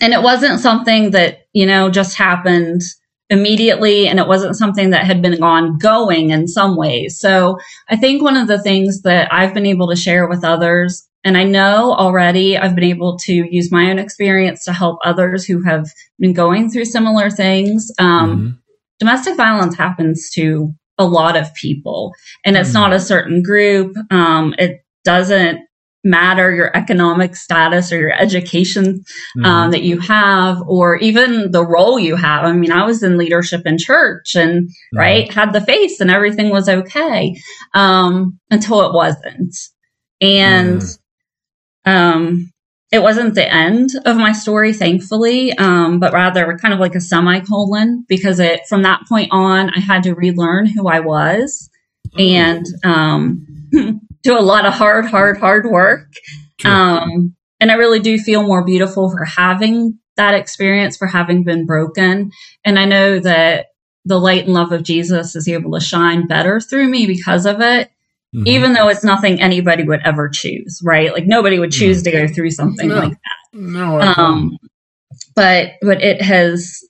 and 0.00 0.12
it 0.12 0.22
wasn't 0.22 0.60
something 0.60 1.10
that, 1.10 1.46
you 1.52 1.66
know, 1.66 1.90
just 1.90 2.16
happened 2.16 2.82
immediately 3.30 4.06
and 4.06 4.20
it 4.20 4.28
wasn't 4.28 4.56
something 4.56 4.90
that 4.90 5.04
had 5.04 5.20
been 5.20 5.42
ongoing 5.42 6.30
in 6.30 6.46
some 6.46 6.76
ways. 6.76 7.18
So 7.18 7.58
I 7.88 7.96
think 7.96 8.22
one 8.22 8.36
of 8.36 8.46
the 8.46 8.62
things 8.62 9.02
that 9.02 9.32
I've 9.32 9.52
been 9.54 9.66
able 9.66 9.88
to 9.88 9.96
share 9.96 10.28
with 10.28 10.44
others 10.44 11.07
and 11.28 11.36
I 11.36 11.44
know 11.44 11.92
already 11.92 12.56
I've 12.56 12.74
been 12.74 12.84
able 12.84 13.18
to 13.18 13.32
use 13.34 13.70
my 13.70 13.90
own 13.90 13.98
experience 13.98 14.64
to 14.64 14.72
help 14.72 14.98
others 15.04 15.44
who 15.44 15.62
have 15.62 15.86
been 16.18 16.32
going 16.32 16.70
through 16.70 16.86
similar 16.86 17.28
things. 17.28 17.92
Um, 17.98 18.30
mm-hmm. 18.30 18.50
Domestic 18.98 19.36
violence 19.36 19.76
happens 19.76 20.30
to 20.30 20.72
a 20.96 21.04
lot 21.04 21.36
of 21.36 21.54
people, 21.54 22.14
and 22.46 22.56
it's 22.56 22.70
mm-hmm. 22.70 22.78
not 22.78 22.92
a 22.94 22.98
certain 22.98 23.42
group. 23.42 23.94
Um, 24.10 24.54
it 24.58 24.80
doesn't 25.04 25.60
matter 26.02 26.50
your 26.50 26.74
economic 26.74 27.36
status 27.36 27.92
or 27.92 27.98
your 27.98 28.14
education 28.14 28.86
um, 28.86 29.44
mm-hmm. 29.44 29.70
that 29.72 29.82
you 29.82 29.98
have 29.98 30.62
or 30.66 30.96
even 30.96 31.50
the 31.50 31.66
role 31.66 31.98
you 31.98 32.14
have 32.14 32.44
i 32.44 32.52
mean 32.52 32.70
i 32.70 32.86
was 32.86 33.02
in 33.02 33.18
leadership 33.18 33.62
in 33.66 33.76
church 33.76 34.36
and 34.36 34.68
mm-hmm. 34.68 34.98
right 34.98 35.34
had 35.34 35.52
the 35.52 35.60
face 35.60 36.00
and 36.00 36.08
everything 36.08 36.50
was 36.50 36.68
okay 36.68 37.36
um, 37.74 38.38
until 38.48 38.86
it 38.86 38.94
wasn't 38.94 39.54
and 40.20 40.80
mm-hmm. 40.80 41.02
Um, 41.84 42.50
it 42.90 43.02
wasn't 43.02 43.34
the 43.34 43.52
end 43.52 43.90
of 44.04 44.16
my 44.16 44.32
story 44.32 44.72
thankfully 44.72 45.52
um, 45.58 46.00
but 46.00 46.12
rather 46.12 46.58
kind 46.58 46.74
of 46.74 46.80
like 46.80 46.94
a 46.94 47.00
semicolon 47.00 48.04
because 48.08 48.40
it 48.40 48.66
from 48.68 48.82
that 48.82 49.02
point 49.08 49.28
on 49.30 49.70
i 49.70 49.80
had 49.80 50.02
to 50.02 50.14
relearn 50.14 50.66
who 50.66 50.88
i 50.88 51.00
was 51.00 51.68
mm-hmm. 52.16 52.20
and 52.20 52.66
um, 52.84 53.46
do 54.22 54.38
a 54.38 54.40
lot 54.40 54.66
of 54.66 54.74
hard, 54.74 55.06
hard, 55.06 55.38
hard 55.38 55.66
work. 55.66 56.08
Um, 56.64 57.34
and 57.60 57.70
I 57.70 57.74
really 57.74 58.00
do 58.00 58.18
feel 58.18 58.42
more 58.42 58.64
beautiful 58.64 59.10
for 59.10 59.24
having 59.24 59.98
that 60.16 60.34
experience, 60.34 60.96
for 60.96 61.06
having 61.06 61.44
been 61.44 61.66
broken. 61.66 62.32
And 62.64 62.78
I 62.78 62.84
know 62.84 63.20
that 63.20 63.66
the 64.04 64.18
light 64.18 64.44
and 64.44 64.54
love 64.54 64.72
of 64.72 64.82
Jesus 64.82 65.36
is 65.36 65.48
able 65.48 65.72
to 65.72 65.80
shine 65.80 66.26
better 66.26 66.60
through 66.60 66.88
me 66.88 67.06
because 67.06 67.46
of 67.46 67.60
it. 67.60 67.90
Mm-hmm. 68.34 68.46
Even 68.46 68.72
though 68.74 68.88
it's 68.88 69.04
nothing 69.04 69.40
anybody 69.40 69.84
would 69.84 70.00
ever 70.04 70.28
choose, 70.28 70.82
right? 70.84 71.12
Like 71.12 71.26
nobody 71.26 71.58
would 71.58 71.72
choose 71.72 72.02
to 72.02 72.10
go 72.10 72.28
through 72.28 72.50
something 72.50 72.88
no. 72.88 72.96
like 72.96 73.12
that. 73.12 73.58
No, 73.58 74.00
um, 74.00 74.58
but 75.34 75.70
but 75.80 76.02
it 76.02 76.20
has 76.20 76.82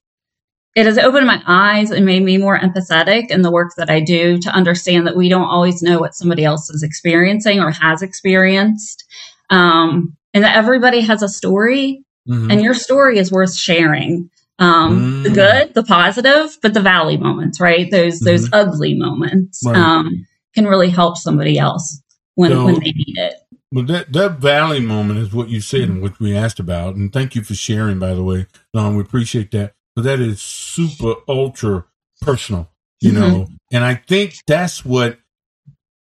it 0.74 0.86
has 0.86 0.98
opened 0.98 1.26
my 1.26 1.42
eyes 1.46 1.90
and 1.90 2.06
made 2.06 2.22
me 2.22 2.38
more 2.38 2.58
empathetic 2.58 3.30
in 3.30 3.42
the 3.42 3.50
work 3.50 3.72
that 3.76 3.90
I 3.90 4.00
do 4.00 4.38
to 4.38 4.50
understand 4.50 5.06
that 5.06 5.16
we 5.16 5.28
don't 5.28 5.48
always 5.48 5.82
know 5.82 5.98
what 5.98 6.14
somebody 6.14 6.44
else 6.44 6.70
is 6.70 6.82
experiencing 6.82 7.60
or 7.60 7.72
has 7.72 8.02
experienced. 8.02 9.04
Um, 9.50 10.16
and 10.34 10.44
that 10.44 10.56
everybody 10.56 11.00
has 11.00 11.22
a 11.22 11.28
story 11.28 12.04
mm-hmm. 12.28 12.50
and 12.50 12.62
your 12.62 12.74
story 12.74 13.18
is 13.18 13.32
worth 13.32 13.54
sharing. 13.54 14.30
Um, 14.60 14.98
mm. 14.98 15.22
the 15.22 15.30
good, 15.30 15.74
the 15.74 15.84
positive, 15.84 16.58
but 16.62 16.74
the 16.74 16.80
valley 16.80 17.16
moments, 17.16 17.60
right? 17.60 17.88
Those, 17.90 18.16
mm-hmm. 18.16 18.24
those 18.24 18.48
ugly 18.52 18.94
moments, 18.94 19.62
right. 19.64 19.76
um, 19.76 20.26
can 20.58 20.68
really 20.68 20.90
help 20.90 21.16
somebody 21.16 21.58
else 21.58 22.02
when, 22.34 22.50
so, 22.50 22.64
when 22.64 22.74
they 22.74 22.92
need 22.92 23.16
it. 23.16 23.34
Well, 23.72 23.84
that, 23.86 24.12
that 24.12 24.38
valley 24.38 24.80
moment 24.80 25.20
is 25.20 25.32
what 25.32 25.48
you 25.48 25.60
said 25.60 25.82
and 25.82 26.02
what 26.02 26.18
we 26.18 26.36
asked 26.36 26.58
about. 26.58 26.96
And 26.96 27.12
thank 27.12 27.34
you 27.34 27.42
for 27.42 27.54
sharing, 27.54 27.98
by 27.98 28.14
the 28.14 28.22
way, 28.22 28.46
Don. 28.72 28.96
We 28.96 29.02
appreciate 29.02 29.50
that 29.50 29.74
but 29.98 30.04
that 30.04 30.20
is 30.20 30.40
super 30.40 31.14
ultra 31.26 31.84
personal, 32.20 32.70
you 33.00 33.10
mm-hmm. 33.10 33.20
know. 33.20 33.48
And 33.72 33.82
I 33.82 33.96
think 33.96 34.36
that's 34.46 34.84
what 34.84 35.18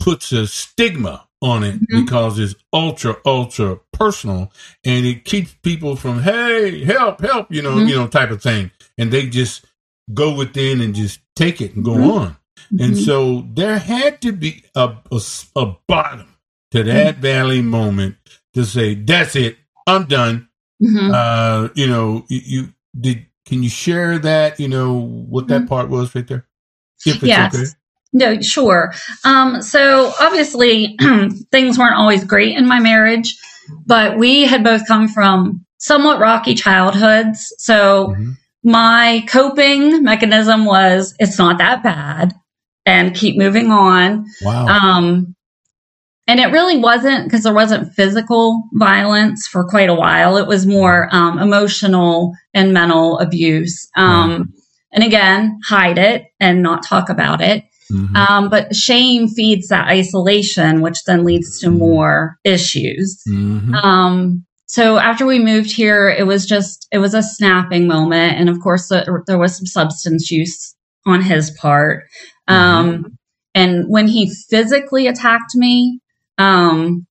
puts 0.01 0.33
a 0.33 0.49
stigma 0.49 1.29
on 1.41 1.63
it 1.63 1.77
mm-hmm. 1.77 2.05
because 2.05 2.41
it's 2.41 2.57
ultra 2.73 3.15
ultra 3.25 3.79
personal 3.93 4.51
and 4.85 5.07
it 5.07 5.25
keeps 5.25 5.55
people 5.63 5.95
from 5.95 6.23
hey 6.23 6.83
help 6.83 7.21
help 7.21 7.53
you 7.53 7.63
know 7.63 7.77
mm-hmm. 7.77 7.87
you 7.87 7.95
know 7.95 8.09
type 8.09 8.31
of 8.31 8.43
thing 8.43 8.71
and 8.99 9.13
they 9.13 9.27
just 9.27 9.65
go 10.13 10.35
within 10.35 10.81
and 10.81 10.95
just 10.95 11.21
take 11.37 11.61
it 11.61 11.77
and 11.77 11.85
go 11.85 11.93
mm-hmm. 11.93 12.11
on 12.11 12.37
and 12.71 12.95
mm-hmm. 12.95 12.95
so 12.95 13.47
there 13.55 13.79
had 13.79 14.21
to 14.23 14.33
be 14.33 14.65
a, 14.75 14.97
a, 15.11 15.21
a 15.57 15.77
bottom 15.87 16.37
to 16.71 16.83
that 16.83 17.15
mm-hmm. 17.15 17.23
valley 17.23 17.63
moment 17.63 18.17
to 18.53 18.65
say 18.65 18.95
that's 18.95 19.37
it 19.37 19.57
i'm 19.87 20.05
done 20.05 20.49
uh 21.13 21.69
you 21.75 21.87
know 21.87 22.25
you, 22.29 22.41
you 22.45 22.69
did 22.99 23.27
can 23.47 23.63
you 23.63 23.69
share 23.69 24.19
that? 24.19 24.59
You 24.59 24.69
know 24.69 24.95
what 24.95 25.49
that 25.49 25.63
mm-hmm. 25.63 25.69
part 25.69 25.91
was 25.91 26.15
right 26.15 26.27
there. 26.27 26.47
yes. 27.05 27.55
Okay? 27.55 27.65
No, 28.13 28.41
sure. 28.41 28.93
Um, 29.25 29.61
so 29.61 30.13
obviously, 30.21 30.97
things 31.51 31.79
weren't 31.79 31.97
always 31.97 32.25
great 32.25 32.57
in 32.57 32.67
my 32.67 32.79
marriage, 32.79 33.37
but 33.87 34.17
we 34.17 34.45
had 34.45 34.63
both 34.63 34.87
come 34.87 35.09
from 35.09 35.67
somewhat 35.79 36.21
rocky 36.21 36.55
childhoods. 36.55 37.53
So 37.59 38.09
mm-hmm. 38.09 38.31
my 38.63 39.25
coping 39.29 40.05
mechanism 40.05 40.65
was 40.65 41.15
it's 41.19 41.39
not 41.39 41.59
that 41.59 41.83
bad 41.83 42.35
and 42.87 43.15
keep 43.15 43.37
moving 43.37 43.71
on. 43.71 44.25
Wow. 44.43 44.67
Um, 44.67 45.35
and 46.27 46.41
it 46.41 46.53
really 46.53 46.79
wasn't 46.79 47.25
because 47.25 47.43
there 47.43 47.55
wasn't 47.55 47.93
physical 47.95 48.65
violence 48.73 49.47
for 49.47 49.65
quite 49.65 49.89
a 49.89 49.95
while. 49.95 50.37
It 50.37 50.47
was 50.47 50.67
more 50.67 51.09
um, 51.13 51.39
emotional 51.39 52.33
and 52.53 52.73
mental 52.73 53.19
abuse. 53.19 53.89
Um, 53.97 54.53
And 54.97 55.03
again, 55.03 55.59
hide 55.65 55.99
it 55.99 56.27
and 56.39 56.63
not 56.63 56.87
talk 56.87 57.09
about 57.09 57.41
it. 57.41 57.65
Mm-hmm. 57.91 58.15
Um, 58.15 58.49
but 58.49 58.77
shame 58.77 59.27
feeds 59.27 59.67
that 59.67 59.89
isolation, 59.89 60.83
which 60.83 61.03
then 61.05 61.25
leads 61.25 61.59
to 61.61 61.67
mm-hmm. 61.67 61.79
more 61.79 62.39
issues. 62.45 63.21
Mm-hmm. 63.29 63.75
Um, 63.75 64.47
so 64.67 64.99
after 64.99 65.27
we 65.27 65.41
moved 65.41 65.73
here, 65.73 66.09
it 66.09 66.29
was 66.29 66.47
just, 66.47 66.87
it 66.93 66.99
was 66.99 67.13
a 67.13 67.25
snapping 67.25 67.89
moment. 67.89 68.39
And 68.39 68.49
of 68.49 68.61
course, 68.61 68.89
there 68.89 69.37
was 69.37 69.57
some 69.57 69.67
substance 69.67 70.31
use 70.31 70.77
on 71.07 71.23
his 71.23 71.51
part. 71.51 72.05
Um, 72.47 72.93
mm-hmm. 72.93 73.07
and 73.55 73.89
when 73.89 74.09
he 74.09 74.33
physically 74.51 75.07
attacked 75.07 75.55
me, 75.55 76.01
um, 76.39 77.07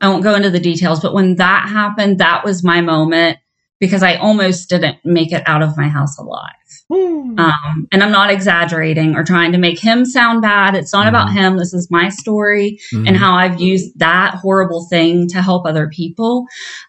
I 0.00 0.08
won't 0.08 0.22
go 0.22 0.34
into 0.34 0.50
the 0.50 0.60
details, 0.60 1.00
but 1.00 1.14
when 1.14 1.36
that 1.36 1.68
happened, 1.68 2.18
that 2.18 2.44
was 2.44 2.62
my 2.62 2.80
moment 2.80 3.38
because 3.80 4.02
I 4.02 4.16
almost 4.16 4.68
didn't 4.68 4.98
make 5.04 5.32
it 5.32 5.42
out 5.46 5.62
of 5.62 5.76
my 5.76 5.88
house 5.88 6.18
alive. 6.18 6.52
Um, 6.90 7.88
and 7.92 8.02
I'm 8.02 8.10
not 8.10 8.30
exaggerating 8.30 9.14
or 9.14 9.22
trying 9.22 9.52
to 9.52 9.58
make 9.58 9.78
him 9.78 10.04
sound 10.04 10.42
bad. 10.42 10.74
It's 10.74 10.92
not 10.92 11.06
mm-hmm. 11.06 11.08
about 11.08 11.32
him. 11.32 11.56
This 11.58 11.74
is 11.74 11.88
my 11.90 12.08
story 12.08 12.80
mm-hmm. 12.92 13.06
and 13.06 13.16
how 13.16 13.34
I've 13.34 13.60
used 13.60 13.98
that 13.98 14.36
horrible 14.36 14.86
thing 14.88 15.28
to 15.28 15.42
help 15.42 15.66
other 15.66 15.88
people 15.88 16.46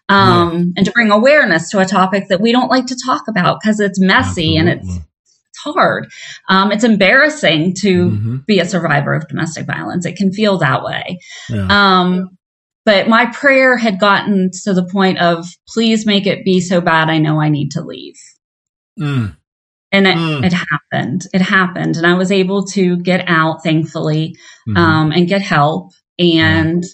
um, 0.08 0.72
and 0.76 0.86
to 0.86 0.92
bring 0.92 1.10
awareness 1.10 1.70
to 1.70 1.80
a 1.80 1.84
topic 1.84 2.28
that 2.28 2.40
we 2.40 2.50
don't 2.50 2.70
like 2.70 2.86
to 2.86 2.96
talk 2.96 3.28
about 3.28 3.60
because 3.60 3.78
it's 3.78 4.00
messy 4.00 4.56
Absolutely. 4.56 4.58
and 4.58 4.68
it's 4.68 5.06
hard. 5.64 6.10
Um, 6.48 6.72
it's 6.72 6.84
embarrassing 6.84 7.74
to 7.80 8.10
mm-hmm. 8.10 8.36
be 8.46 8.58
a 8.58 8.64
survivor 8.64 9.14
of 9.14 9.28
domestic 9.28 9.66
violence. 9.66 10.06
It 10.06 10.16
can 10.16 10.32
feel 10.32 10.58
that 10.58 10.82
way. 10.82 11.18
Yeah. 11.48 11.66
Um, 11.68 12.38
but 12.84 13.08
my 13.08 13.26
prayer 13.26 13.76
had 13.76 14.00
gotten 14.00 14.50
to 14.64 14.72
the 14.72 14.84
point 14.84 15.18
of, 15.18 15.46
please 15.68 16.06
make 16.06 16.26
it 16.26 16.44
be 16.44 16.60
so 16.60 16.80
bad 16.80 17.08
I 17.08 17.18
know 17.18 17.40
I 17.40 17.48
need 17.48 17.72
to 17.72 17.82
leave. 17.82 18.16
Mm. 18.98 19.36
And 19.92 20.06
it, 20.06 20.16
mm. 20.16 20.44
it, 20.44 20.52
happened. 20.52 21.26
It 21.32 21.42
happened. 21.42 21.96
And 21.96 22.06
I 22.06 22.14
was 22.14 22.32
able 22.32 22.64
to 22.68 22.96
get 22.98 23.24
out, 23.28 23.62
thankfully, 23.62 24.36
mm-hmm. 24.68 24.76
um, 24.76 25.12
and 25.12 25.28
get 25.28 25.42
help. 25.42 25.92
And 26.18 26.84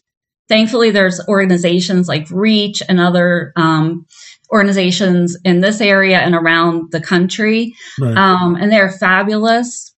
thankfully, 0.49 0.91
there's 0.91 1.21
organizations 1.29 2.09
like 2.09 2.31
Reach 2.31 2.83
and 2.89 3.01
other 3.01 3.53
um, 3.57 4.07
organizations 4.51 5.37
in 5.45 5.61
this 5.61 5.81
area 5.81 6.19
and 6.19 6.35
around 6.35 6.93
the 6.93 7.01
country. 7.01 7.75
Right. 8.01 8.17
Um, 8.17 8.57
and 8.57 8.71
they're 8.71 8.91
fabulous. 8.91 9.93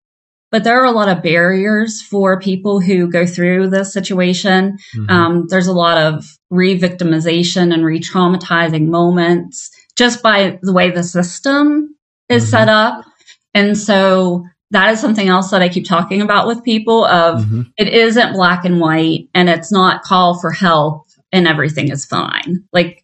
But 0.51 0.63
there 0.63 0.81
are 0.81 0.85
a 0.85 0.91
lot 0.91 1.09
of 1.09 1.21
barriers 1.21 2.01
for 2.01 2.39
people 2.39 2.79
who 2.79 3.09
go 3.09 3.27
through 3.27 3.69
this 3.69 3.93
situation. 3.93 4.79
Mm-hmm. 4.95 5.09
Um, 5.09 5.47
there's 5.47 5.67
a 5.67 5.73
lot 5.73 5.99
of 5.99 6.25
re 6.49 6.79
victimization 6.79 7.71
and 7.71 7.85
re 7.85 7.99
traumatizing 7.99 8.87
moments 8.87 9.69
just 9.95 10.23
by 10.23 10.57
the 10.63 10.73
way 10.73 10.89
the 10.89 11.03
system 11.03 11.95
is 12.29 12.43
mm-hmm. 12.43 12.49
set 12.49 12.69
up. 12.69 13.05
And 13.53 13.77
so 13.77 14.45
that 14.71 14.91
is 14.91 14.99
something 14.99 15.27
else 15.27 15.51
that 15.51 15.61
I 15.61 15.69
keep 15.69 15.85
talking 15.85 16.21
about 16.21 16.47
with 16.47 16.63
people 16.63 17.05
of 17.05 17.43
mm-hmm. 17.43 17.61
it 17.77 17.89
isn't 17.89 18.33
black 18.33 18.65
and 18.65 18.79
white 18.79 19.29
and 19.33 19.49
it's 19.49 19.71
not 19.71 20.03
call 20.03 20.39
for 20.39 20.51
help 20.51 21.05
and 21.31 21.47
everything 21.47 21.89
is 21.89 22.05
fine. 22.05 22.63
Like 22.71 23.03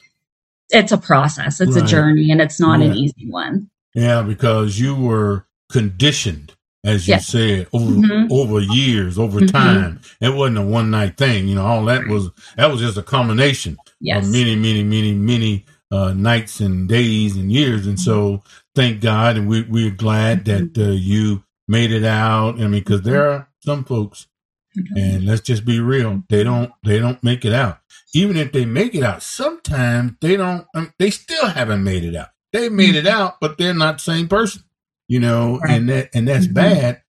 it's 0.72 0.92
a 0.92 0.98
process, 0.98 1.62
it's 1.62 1.76
right. 1.76 1.84
a 1.84 1.88
journey, 1.88 2.32
and 2.32 2.42
it's 2.42 2.60
not 2.60 2.80
yeah. 2.80 2.88
an 2.88 2.94
easy 2.96 3.28
one. 3.30 3.70
Yeah, 3.94 4.22
because 4.24 4.80
you 4.80 4.96
were 4.96 5.46
conditioned 5.72 6.54
as 6.84 7.08
you 7.08 7.14
Yes. 7.14 7.28
said, 7.28 7.68
over 7.74 7.92
Mhm. 7.94 8.28
over 8.32 8.60
years, 8.60 9.18
over 9.18 9.40
Mhm. 9.42 9.52
time. 9.52 10.00
It 10.22 10.36
wasn't 10.36 10.60
a 10.60 10.62
one 10.62 10.92
night 10.92 11.18
thing. 11.18 11.48
You 11.48 11.56
know, 11.56 11.66
all 11.66 11.84
that 11.86 12.08
was 12.08 12.30
that 12.58 12.72
was 12.72 12.80
just 12.80 12.98
a 12.98 13.02
combination 13.02 13.78
Yes. 14.00 14.24
of 14.26 14.32
many, 14.32 14.56
many, 14.56 14.84
many, 14.84 15.14
many 15.14 15.66
uh, 15.92 16.14
nights 16.14 16.60
and 16.60 16.88
days 16.90 17.36
and 17.36 17.52
years. 17.52 17.88
And 17.88 18.00
so, 18.00 18.44
thank 18.76 19.02
God, 19.02 19.38
and 19.38 19.48
we 19.48 19.62
we're 19.64 19.92
glad 19.92 20.46
that 20.46 20.78
uh, 20.78 20.92
you 20.92 21.44
made 21.68 21.92
it 21.92 22.04
out. 22.04 22.56
I 22.56 22.68
mean, 22.68 22.72
because 22.72 23.02
there 23.02 23.30
are 23.32 23.48
some 23.64 23.84
folks, 23.84 24.28
and 24.96 25.26
let's 25.26 25.42
just 25.42 25.66
be 25.66 25.80
real, 25.80 26.24
they 26.30 26.44
don't 26.44 26.72
they 26.84 27.00
don't 27.00 27.24
make 27.24 27.46
it 27.46 27.54
out. 27.54 27.80
Even 28.16 28.38
if 28.38 28.52
they 28.54 28.66
make 28.66 28.96
it 28.96 29.04
out, 29.04 29.22
sometimes 29.22 30.14
they 30.22 30.38
don't. 30.38 30.66
Um, 30.74 30.94
they 30.98 31.10
still 31.12 31.48
haven't 31.48 31.84
made 31.84 32.04
it 32.06 32.16
out. 32.16 32.30
They 32.54 32.70
made 32.70 32.96
it 32.96 33.06
out, 33.06 33.42
but 33.42 33.58
they're 33.58 33.74
not 33.74 33.98
the 33.98 34.04
same 34.04 34.28
person. 34.30 34.64
You 35.08 35.20
know, 35.20 35.60
Right. 35.60 35.72
and 35.78 35.90
that 35.90 36.10
and 36.16 36.28
that's 36.28 36.48
Mhm. 36.48 36.54
bad. 36.54 37.02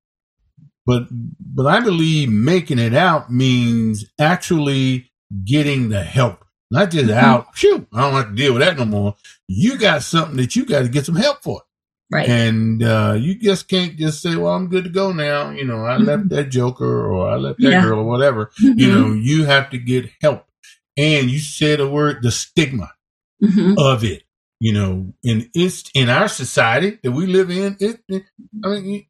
But 0.85 1.07
but 1.41 1.67
I 1.67 1.81
believe 1.81 2.29
making 2.31 2.79
it 2.79 2.95
out 2.95 3.33
means 3.33 4.05
actually 4.21 5.11
getting 5.45 5.89
the 5.89 6.03
help, 6.03 6.45
not 6.71 6.91
just 6.91 7.07
Mhm. 7.11 7.15
out. 7.15 7.47
Shoot, 7.55 7.87
I 7.93 8.01
don't 8.03 8.15
have 8.15 8.29
to 8.31 8.35
deal 8.35 8.53
with 8.55 8.63
that 8.63 8.77
no 8.79 8.85
more. 8.85 9.15
You 9.49 9.79
got 9.79 10.03
something 10.03 10.37
that 10.37 10.55
you 10.57 10.65
got 10.67 10.83
to 10.83 10.89
get 10.89 11.07
some 11.07 11.17
help 11.17 11.43
for, 11.43 11.63
Right. 12.13 12.29
and 12.29 12.83
uh, 12.83 13.17
you 13.19 13.35
just 13.37 13.69
can't 13.69 13.97
just 13.97 14.23
say, 14.23 14.37
"Well, 14.37 14.55
I'm 14.55 14.69
good 14.69 14.85
to 14.85 14.91
go 14.91 15.13
now." 15.13 15.51
You 15.51 15.65
know, 15.65 15.85
I 15.85 15.97
left 15.97 16.29
that 16.31 16.51
joker 16.51 17.07
or 17.13 17.31
I 17.31 17.37
left 17.37 17.61
that 17.61 17.71
Yeah. 17.71 17.83
girl 17.83 18.01
or 18.01 18.05
whatever. 18.05 18.51
You 18.59 18.93
know, 18.93 19.13
you 19.13 19.45
have 19.45 19.71
to 19.71 19.79
get 19.79 20.11
help, 20.21 20.46
and 20.97 21.31
you 21.31 21.39
said 21.39 21.81
a 21.81 21.89
word, 21.89 22.23
the 22.23 22.31
stigma 22.31 22.93
Mhm. 23.43 23.77
of 23.79 24.05
it. 24.05 24.23
You 24.59 24.73
know, 24.73 25.13
and 25.23 25.51
it's 25.53 25.91
in 25.95 26.09
our 26.09 26.29
society 26.29 26.99
that 27.03 27.13
we 27.13 27.27
live 27.27 27.51
in. 27.51 27.77
It, 27.79 28.01
I 28.65 28.69
mean, 28.69 28.85
you- 28.87 29.05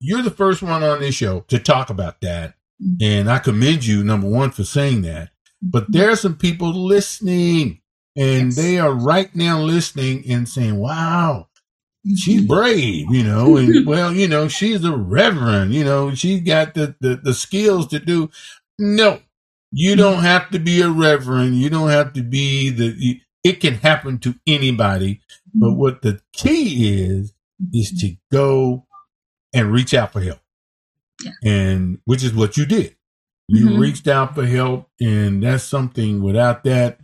you're 0.00 0.22
the 0.22 0.30
first 0.30 0.62
one 0.62 0.84
on 0.84 1.00
this 1.00 1.16
show 1.16 1.40
to 1.48 1.58
talk 1.58 1.90
about 1.90 2.20
that, 2.20 2.54
mm-hmm. 2.80 3.02
and 3.04 3.28
I 3.30 3.40
commend 3.40 3.84
you, 3.84 4.04
number 4.04 4.28
one, 4.28 4.52
for 4.52 4.62
saying 4.62 5.02
that. 5.02 5.30
But 5.60 5.84
mm-hmm. 5.84 5.92
there 5.92 6.10
are 6.12 6.16
some 6.16 6.36
people 6.36 6.72
listening, 6.72 7.80
and 8.16 8.46
Yes. 8.46 8.56
they 8.56 8.78
are 8.78 8.92
right 8.94 9.34
now 9.34 9.60
listening 9.60 10.22
and 10.30 10.48
saying, 10.48 10.76
"Wow, 10.76 11.48
she's 12.16 12.42
mm-hmm. 12.42 12.46
brave," 12.46 13.06
you 13.10 13.24
know, 13.24 13.56
and 13.58 13.84
well, 13.84 14.12
you 14.14 14.28
know, 14.28 14.46
she's 14.46 14.84
a 14.84 14.96
reverend, 14.96 15.74
you 15.74 15.82
know, 15.82 16.14
she's 16.14 16.40
got 16.42 16.74
the 16.74 16.94
the, 17.00 17.16
the 17.16 17.34
skills 17.34 17.88
to 17.88 17.98
do. 17.98 18.30
No, 18.78 19.20
you 19.70 19.96
don't 19.96 20.22
have 20.22 20.50
to 20.50 20.58
be 20.58 20.80
a 20.80 20.90
reverend. 20.90 21.56
You 21.60 21.70
don't 21.70 21.90
have 21.90 22.12
to 22.14 22.22
be 22.22 22.70
the. 22.70 23.20
It 23.44 23.60
can 23.60 23.74
happen 23.74 24.18
to 24.20 24.34
anybody. 24.46 25.20
But 25.54 25.74
what 25.74 26.02
the 26.02 26.20
key 26.32 27.02
is 27.02 27.32
is 27.72 27.90
to 28.00 28.16
go 28.30 28.86
and 29.54 29.72
reach 29.72 29.94
out 29.94 30.12
for 30.12 30.20
help, 30.20 30.40
Yeah. 31.24 31.32
and 31.42 31.98
which 32.04 32.22
is 32.22 32.34
what 32.34 32.56
you 32.56 32.66
did. 32.66 32.94
You 33.48 33.66
Mhm. 33.66 33.78
reached 33.80 34.06
out 34.08 34.34
for 34.34 34.44
help, 34.46 34.88
and 35.00 35.42
that's 35.42 35.64
something. 35.64 36.22
Without 36.22 36.64
that, 36.64 37.00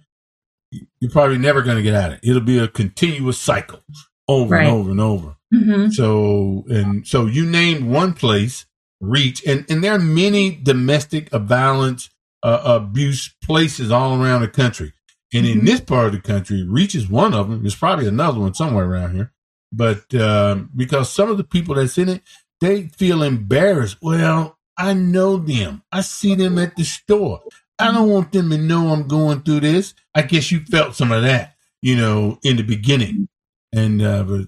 you're 1.01 1.11
probably 1.11 1.39
never 1.39 1.63
going 1.63 1.77
to 1.79 1.83
get 1.83 1.95
out 1.95 2.11
of 2.13 2.19
it. 2.19 2.29
It'll 2.29 2.43
be 2.43 2.59
a 2.59 2.69
continuous 2.69 3.39
cycle, 3.39 3.81
over 4.29 4.55
Right. 4.55 4.67
and 4.67 4.73
over 4.75 4.91
and 4.91 5.01
over. 5.01 5.37
Mhm. 5.55 5.93
So 5.93 6.65
and 6.69 7.07
so 7.07 7.27
you 7.27 7.47
named 7.47 7.85
one 7.87 8.13
place, 8.13 8.67
Reach, 9.01 9.43
and 9.47 9.65
and 9.71 9.83
there 9.83 9.93
are 9.93 9.99
many 9.99 10.51
domestic 10.55 11.31
violence 11.31 12.11
uh, 12.45 12.61
abuse 12.65 13.35
places 13.43 13.91
all 13.91 14.21
around 14.23 14.43
the 14.43 14.49
country. 14.49 14.93
And 15.33 15.47
in 15.47 15.63
Mhm. 15.63 15.67
this 15.67 15.81
part 15.81 16.07
of 16.07 16.13
the 16.13 16.21
country, 16.21 16.63
Reach 16.63 16.95
is 16.95 17.09
one 17.09 17.35
of 17.35 17.49
them. 17.51 17.63
There's 17.63 17.75
probably 17.75 18.07
another 18.07 18.39
one 18.39 18.55
somewhere 18.55 18.85
around 18.89 19.17
here, 19.17 19.33
but 19.73 20.15
um, 20.15 20.71
because 20.77 21.13
some 21.13 21.31
of 21.31 21.39
the 21.39 21.45
people 21.45 21.75
that's 21.75 21.99
in 21.99 22.09
it, 22.09 22.23
they 22.61 22.89
feel 22.97 23.23
embarrassed. 23.23 23.97
Well, 24.01 24.59
I 24.79 24.93
know 24.93 25.39
them. 25.39 25.83
I 25.91 26.03
see 26.03 26.35
them 26.37 26.59
at 26.59 26.77
the 26.77 26.85
store. 26.85 27.41
I 27.79 27.91
don't 27.91 28.09
want 28.11 28.31
them 28.33 28.51
to 28.51 28.59
know 28.59 28.89
I'm 28.93 29.09
going 29.09 29.43
through 29.43 29.61
this. 29.61 29.95
I 30.15 30.23
guess 30.23 30.53
you 30.53 30.61
felt 30.71 30.95
some 30.95 31.11
of 31.11 31.23
that, 31.23 31.55
you 31.83 31.97
know, 31.97 32.39
in 32.45 32.57
the 32.57 32.63
beginning, 32.63 33.29
and 33.73 34.01
uh, 34.03 34.23
but 34.23 34.47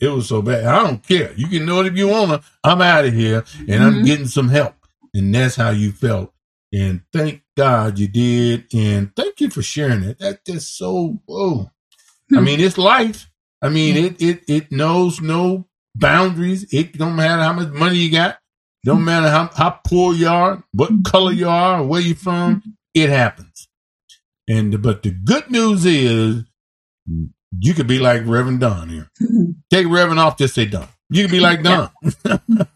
it 0.00 0.08
was 0.08 0.28
so 0.28 0.42
bad. 0.42 0.64
I 0.66 0.82
don't 0.82 1.02
care. 1.06 1.32
You 1.36 1.46
can 1.48 1.64
know 1.64 1.80
it 1.80 1.86
if 1.86 1.96
you 1.96 2.08
wanna. 2.08 2.42
I'm 2.62 2.82
out 2.82 3.06
of 3.06 3.14
here, 3.14 3.44
and 3.68 3.82
I'm 3.82 3.94
Mhm. 4.02 4.04
getting 4.04 4.26
some 4.28 4.48
help, 4.50 4.74
and 5.14 5.34
that's 5.34 5.56
how 5.56 5.70
you 5.70 5.92
felt. 5.92 6.32
And 6.72 7.02
thank 7.12 7.42
God 7.56 7.98
you 7.98 8.08
did, 8.08 8.66
and 8.74 9.14
thank 9.16 9.40
you 9.40 9.50
for 9.50 9.62
sharing 9.62 10.02
it. 10.02 10.18
That's 10.18 10.40
just 10.46 10.76
so 10.76 11.20
whoa. 11.26 11.70
I 12.34 12.38
Hmm. 12.38 12.44
mean, 12.44 12.60
it's 12.60 12.78
life. 12.78 13.30
I 13.62 13.68
mean, 13.68 13.96
hmm. 13.96 14.04
it 14.04 14.22
it 14.22 14.44
it 14.48 14.72
knows 14.72 15.20
no 15.20 15.68
boundaries. 15.94 16.66
It 16.72 16.98
don't 16.98 17.16
matter 17.16 17.42
how 17.42 17.52
much 17.54 17.68
money 17.72 17.96
you 17.98 18.10
got. 18.10 18.38
Don't 18.84 18.98
hmm. 18.98 19.04
matter 19.04 19.30
how, 19.30 19.50
how 19.54 19.80
poor 19.86 20.14
you 20.14 20.28
are, 20.28 20.64
what 20.72 20.90
hmm. 20.90 21.02
color 21.02 21.32
you 21.32 21.48
are, 21.48 21.82
where 21.84 22.00
you're 22.00 22.16
from. 22.16 22.62
It 22.94 23.10
happens. 23.10 23.68
And 24.48 24.82
but 24.82 25.02
the 25.02 25.10
good 25.10 25.50
news 25.50 25.86
is 25.86 26.44
you 27.60 27.74
could 27.74 27.86
be 27.86 27.98
like 27.98 28.22
Reverend 28.26 28.60
Don 28.60 28.88
here. 28.88 29.10
Take 29.70 29.88
Reverend 29.88 30.20
off, 30.20 30.38
just 30.38 30.54
say 30.54 30.66
Don. 30.66 30.88
You 31.10 31.22
could 31.24 31.30
be 31.30 31.40
like 31.40 31.62
Don. 31.62 31.90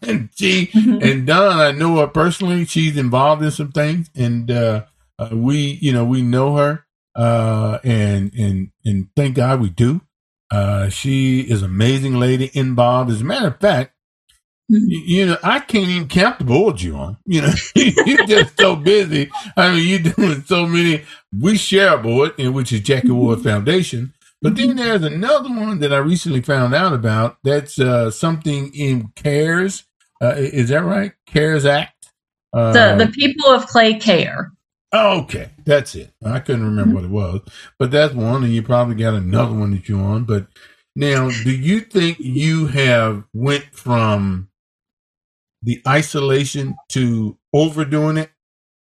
and 0.01 0.29
she 0.35 0.67
Mhm. 0.67 1.03
and 1.03 1.27
Don, 1.27 1.57
I 1.59 1.71
know 1.71 1.97
her 1.97 2.07
personally. 2.07 2.65
She's 2.65 2.97
involved 2.97 3.43
in 3.43 3.51
some 3.51 3.71
things, 3.71 4.09
and 4.15 4.49
uh, 4.49 4.83
uh, 5.19 5.29
we, 5.33 5.77
you 5.81 5.91
know, 5.91 6.05
we 6.05 6.21
know 6.21 6.55
her, 6.55 6.85
uh, 7.15 7.79
and 7.83 8.33
and 8.33 8.71
and 8.85 9.07
thank 9.15 9.35
God 9.35 9.59
we 9.61 9.69
do. 9.69 10.01
Uh, 10.49 10.89
she 10.89 11.41
is 11.41 11.61
amazing 11.61 12.19
lady 12.19 12.49
involved. 12.53 13.11
As 13.11 13.21
a 13.21 13.25
matter 13.25 13.47
of 13.47 13.59
fact, 13.59 13.93
Mhm. 14.71 14.85
you, 14.87 14.99
you 15.05 15.25
know, 15.25 15.37
I 15.43 15.59
can't 15.59 15.89
even 15.89 16.07
count 16.07 16.39
the 16.39 16.45
boards 16.45 16.81
you 16.83 16.95
on. 16.95 17.17
You 17.25 17.41
know, 17.41 17.53
you're 17.75 18.25
just 18.27 18.57
so 18.57 18.77
busy. 18.77 19.29
I 19.57 19.73
mean, 19.73 19.87
you're 19.89 20.13
doing 20.15 20.43
so 20.45 20.65
many. 20.65 21.03
We 21.37 21.57
share 21.57 21.95
a 21.95 21.97
board, 21.97 22.31
and 22.39 22.53
which 22.53 22.71
is 22.71 22.79
Jackie 22.79 23.11
Ward 23.11 23.41
Foundation. 23.43 24.13
But 24.41 24.55
then 24.55 24.75
there's 24.75 25.03
another 25.03 25.49
one 25.49 25.79
that 25.79 25.93
I 25.93 25.97
recently 25.97 26.41
found 26.41 26.73
out 26.73 26.93
about. 26.93 27.37
That's 27.43 27.79
uh, 27.79 28.09
something 28.09 28.73
in 28.73 29.11
CARES. 29.15 29.83
Uh, 30.21 30.33
is 30.35 30.69
that 30.69 30.83
right? 30.83 31.13
CARES 31.27 31.65
Act. 31.65 31.93
Uh, 32.53 32.73
the 32.73 33.05
the 33.05 33.11
people 33.11 33.49
of 33.49 33.67
Clay 33.67 33.93
care. 33.99 34.51
okay, 34.93 35.51
that's 35.63 35.95
it. 35.95 36.11
I 36.25 36.39
couldn't 36.39 36.65
remember 36.65 36.95
what 36.95 37.03
it 37.05 37.09
was, 37.09 37.41
but 37.79 37.91
that's 37.91 38.13
one, 38.13 38.43
and 38.43 38.53
you 38.53 38.61
probably 38.61 38.95
got 38.95 39.13
another 39.13 39.53
one 39.53 39.71
that 39.71 39.87
you're 39.87 40.01
on. 40.01 40.25
But 40.25 40.47
now, 40.95 41.29
do 41.29 41.51
you 41.51 41.79
think 41.79 42.19
you 42.19 42.67
have 42.67 43.23
went 43.33 43.65
from 43.73 44.49
the 45.61 45.81
isolation 45.87 46.75
to 46.89 47.37
overdoing 47.53 48.17
it, 48.17 48.31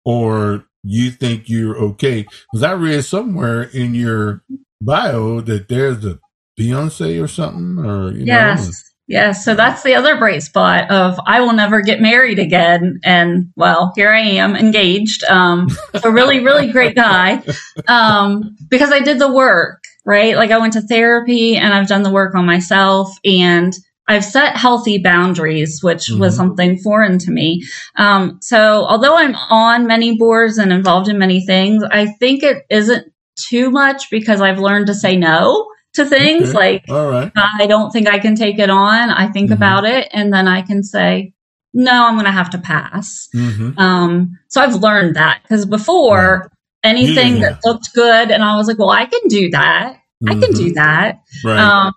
or 0.05 0.67
you 0.85 1.11
think 1.11 1.49
you're 1.49 1.77
okay? 1.77 2.27
Because 2.53 2.63
I 2.63 2.73
read 2.73 3.05
somewhere 3.05 3.63
in 3.63 3.95
your 3.95 4.45
bio 4.81 5.41
that 5.43 5.69
there's 5.69 6.05
a 6.05 6.19
Beyonce 6.59 7.23
or 7.23 7.29
something, 7.29 7.79
or 7.85 8.11
you 8.13 8.25
know, 8.25 8.33
Yes. 8.35 8.85
Yes. 9.07 9.43
So 9.43 9.55
that's 9.55 9.83
the 9.85 9.95
other 9.95 10.19
bright 10.19 10.43
spot 10.43 10.91
of 10.91 11.19
I 11.27 11.41
will 11.41 11.55
never 11.55 11.81
get 11.81 12.01
married 12.03 12.39
again. 12.39 13.01
And 13.03 13.47
well, 13.57 13.93
here 13.97 14.11
I 14.11 14.21
am 14.21 14.55
engaged. 14.55 15.25
Um, 15.25 15.69
a 16.05 16.11
really, 16.11 16.41
really 16.41 16.71
great 16.71 16.95
guy. 16.95 17.43
Um, 17.87 18.55
because 18.69 18.93
I 18.93 19.01
did 19.01 19.19
the 19.19 19.33
work, 19.33 19.83
right? 20.05 20.37
Like 20.37 20.51
I 20.51 20.59
went 20.59 20.75
to 20.75 20.83
therapy 20.83 21.57
and 21.57 21.73
I've 21.73 21.89
done 21.89 22.03
the 22.03 22.11
work 22.11 22.35
on 22.35 22.45
myself 22.45 23.09
and 23.25 23.73
I've 24.09 24.25
set 24.25 24.57
healthy 24.57 24.99
boundaries, 24.99 25.81
which 25.83 26.11
was 26.11 26.35
Mhm. 26.35 26.37
something 26.37 26.79
foreign 26.79 27.19
to 27.21 27.31
me. 27.31 27.63
Um, 27.97 28.39
so 28.43 28.85
although 28.89 29.17
I'm 29.17 29.35
on 29.35 29.87
many 29.87 30.19
boards 30.19 30.59
and 30.59 30.71
involved 30.73 31.09
in 31.09 31.19
many 31.19 31.47
things, 31.47 31.83
I 31.91 32.07
think 32.07 32.43
it 32.43 32.65
isn't 32.69 33.07
too 33.49 33.71
much 33.71 34.11
because 34.11 34.41
I've 34.41 34.59
learned 34.59 34.87
to 34.89 34.95
say 34.95 35.17
no 35.17 35.67
to 35.95 36.05
things 36.05 36.51
Okay. 36.51 36.59
like 36.59 36.85
all 36.89 37.11
right. 37.11 37.33
I 37.37 37.67
don't 37.67 37.91
think 37.91 38.09
I 38.09 38.19
can 38.19 38.35
take 38.35 38.59
it 38.59 38.71
on. 38.71 39.11
I 39.11 39.29
think 39.29 39.51
Mhm. 39.51 39.55
about 39.55 39.85
it 39.85 40.09
and 40.13 40.33
then 40.33 40.47
I 40.49 40.63
can 40.63 40.83
say, 40.83 41.33
no, 41.75 42.07
I'm 42.07 42.15
going 42.15 42.25
to 42.27 42.31
have 42.33 42.51
to 42.51 42.59
pass. 42.59 43.29
Mm-hmm. 43.35 43.79
Um, 43.79 44.39
so 44.49 44.61
I've 44.61 44.77
learned 44.77 45.17
that 45.17 45.41
because 45.43 45.65
before 45.67 46.51
anything 46.85 47.37
Yeah. 47.39 47.51
that 47.51 47.61
looked 47.65 47.93
good 47.95 48.31
and 48.31 48.43
I 48.43 48.57
was 48.57 48.67
like, 48.69 48.79
well, 48.79 48.91
I 48.91 49.07
can 49.07 49.21
do 49.29 49.51
that. 49.51 49.97
I 50.27 50.35
can 50.35 50.53
do 50.53 50.73
that. 50.75 51.17
Mm-hmm. 51.45 51.49
Right. 51.49 51.59
Um, 51.59 51.93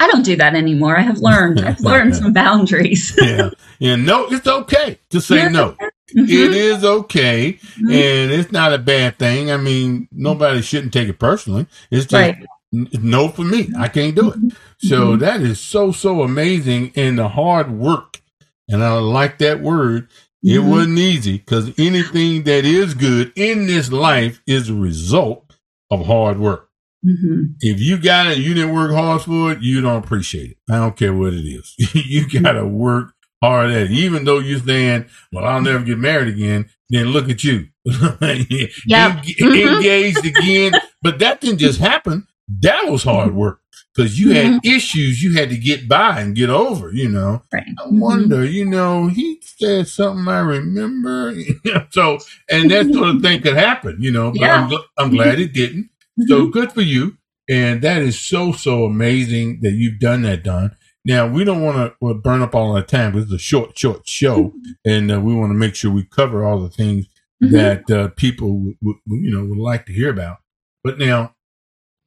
I 0.00 0.08
don't 0.08 0.24
do 0.24 0.36
that 0.36 0.54
anymore. 0.54 0.96
I 0.98 1.02
have 1.02 1.18
learned, 1.18 1.60
I've 1.66 1.80
learned 1.80 2.16
some 2.16 2.32
boundaries. 2.32 3.14
yeah. 3.20 3.50
Yeah. 3.78 3.96
No, 3.96 4.26
it's 4.30 4.46
okay 4.46 4.98
to 5.10 5.20
say 5.20 5.48
no. 5.50 5.74
Mhm. 6.14 6.28
It 6.28 6.54
is 6.54 6.84
okay. 6.84 7.58
Mhm. 7.80 7.90
And 7.92 8.30
it's 8.32 8.52
not 8.52 8.72
a 8.72 8.78
bad 8.78 9.18
thing. 9.18 9.50
I 9.50 9.56
mean, 9.56 10.08
nobody 10.12 10.62
shouldn't 10.62 10.92
take 10.92 11.08
it 11.08 11.18
personally. 11.18 11.66
It's 11.90 12.04
just 12.06 12.12
Right. 12.12 12.36
n- 12.74 12.88
no 13.02 13.28
for 13.28 13.42
me. 13.44 13.70
I 13.78 13.88
can't 13.88 14.14
do 14.14 14.30
it. 14.30 14.38
So 14.78 15.16
Mhm. 15.16 15.20
that 15.20 15.40
is 15.40 15.58
so, 15.58 15.90
so 15.92 16.22
amazing. 16.22 16.92
And 16.96 17.18
the 17.18 17.28
hard 17.28 17.70
work, 17.72 18.20
and 18.68 18.82
I 18.84 18.92
like 18.98 19.38
that 19.38 19.62
word. 19.62 20.08
It 20.42 20.60
Mhm. 20.60 20.64
wasn't 20.68 20.98
easy 20.98 21.38
because 21.38 21.72
anything 21.78 22.44
that 22.44 22.64
is 22.64 22.94
good 22.94 23.32
in 23.34 23.66
this 23.66 23.90
life 23.90 24.40
is 24.46 24.68
a 24.68 24.74
result 24.74 25.52
of 25.90 26.06
hard 26.06 26.38
work. 26.38 26.68
Mhm. 27.04 27.54
If 27.60 27.80
you 27.80 27.98
got 27.98 28.28
it, 28.28 28.38
you 28.38 28.54
didn't 28.54 28.74
work 28.74 28.92
hard 28.92 29.22
for 29.22 29.52
it, 29.52 29.60
you 29.62 29.80
don't 29.80 30.02
appreciate 30.04 30.52
it. 30.52 30.56
I 30.70 30.76
don't 30.76 30.96
care 30.96 31.14
what 31.14 31.34
it 31.34 31.44
is. 31.46 31.74
you 31.94 32.28
got 32.28 32.52
to 32.52 32.66
work 32.66 33.14
hard 33.42 33.70
at 33.70 33.82
it. 33.82 33.90
Even 33.90 34.24
though 34.24 34.38
you're 34.38 34.60
saying, 34.60 35.06
well, 35.32 35.44
I'll 35.44 35.62
never 35.62 35.84
get 35.84 35.98
married 35.98 36.28
again, 36.28 36.68
then 36.88 37.06
look 37.06 37.28
at 37.28 37.44
you. 37.44 37.68
Yep. 37.84 38.20
En- 38.20 39.22
mm-hmm. 39.22 39.76
engaged 39.76 40.24
again. 40.24 40.72
But 41.02 41.18
that 41.20 41.40
didn't 41.40 41.58
just 41.58 41.78
happen. 41.78 42.26
That 42.62 42.88
was 42.88 43.02
hard 43.02 43.28
mm-hmm. 43.28 43.38
work 43.38 43.60
because 43.94 44.18
you 44.18 44.32
had 44.32 44.46
mm-hmm. 44.46 44.68
issues 44.76 45.22
you 45.22 45.34
had 45.34 45.50
to 45.50 45.56
get 45.56 45.88
by 45.88 46.20
and 46.20 46.36
get 46.36 46.50
over, 46.50 46.92
you 46.92 47.08
know. 47.08 47.42
Right. 47.52 47.64
I 47.78 47.88
wonder, 47.88 48.44
you 48.44 48.64
know, 48.64 49.08
he 49.08 49.40
said 49.42 49.88
something 49.88 50.28
I 50.28 50.40
remember. 50.40 51.34
so, 51.90 52.18
and 52.50 52.70
that 52.70 52.92
sort 52.92 53.08
of 53.08 53.22
thing 53.22 53.42
could 53.42 53.56
happen, 53.56 53.96
you 54.00 54.10
know, 54.10 54.32
but 54.32 54.42
I'm, 54.42 54.70
gl- 54.70 54.84
I'm 54.98 55.10
glad 55.10 55.40
it 55.40 55.52
didn't. 55.52 55.90
So 56.26 56.48
good 56.48 56.72
for 56.72 56.82
you. 56.82 57.16
And 57.48 57.82
that 57.82 58.02
is 58.02 58.18
so, 58.18 58.52
so 58.52 58.84
amazing 58.84 59.60
that 59.62 59.72
you've 59.72 60.00
done 60.00 60.22
that, 60.22 60.42
Don. 60.42 60.76
Now, 61.06 61.26
we 61.28 61.44
don't 61.44 61.62
want 61.62 61.94
to 62.02 62.14
burn 62.14 62.42
up 62.42 62.54
all 62.54 62.74
our 62.76 62.82
time 62.82 63.12
because 63.12 63.26
it's 63.32 63.40
a 63.42 63.44
short, 63.44 63.78
short 63.78 64.06
show. 64.08 64.52
And 64.84 65.10
uh, 65.10 65.20
we 65.20 65.34
want 65.34 65.50
to 65.50 65.54
make 65.54 65.74
sure 65.74 65.90
we 65.90 66.04
cover 66.04 66.44
all 66.44 66.60
the 66.60 66.68
things 66.70 67.06
Mhm. 67.42 67.50
that 67.50 67.90
uh, 67.90 68.08
people, 68.16 68.58
would, 68.60 68.76
would, 68.82 68.96
you 69.06 69.30
know, 69.30 69.44
would 69.44 69.58
like 69.58 69.84
to 69.86 69.92
hear 69.92 70.08
about. 70.10 70.38
But 70.82 70.98
now, 70.98 71.34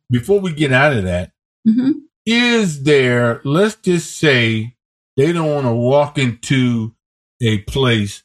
before 0.10 0.40
we 0.40 0.54
get 0.54 0.72
out 0.74 0.94
of 0.98 1.04
that, 1.04 1.32
Mhm. 1.68 1.94
is 2.26 2.84
there, 2.84 3.40
let's 3.44 3.76
just 3.76 4.18
say 4.18 4.76
they 5.18 5.32
don't 5.32 5.54
want 5.54 5.68
to 5.68 5.74
walk 5.74 6.18
into 6.18 6.96
a 7.42 7.60
place, 7.60 8.24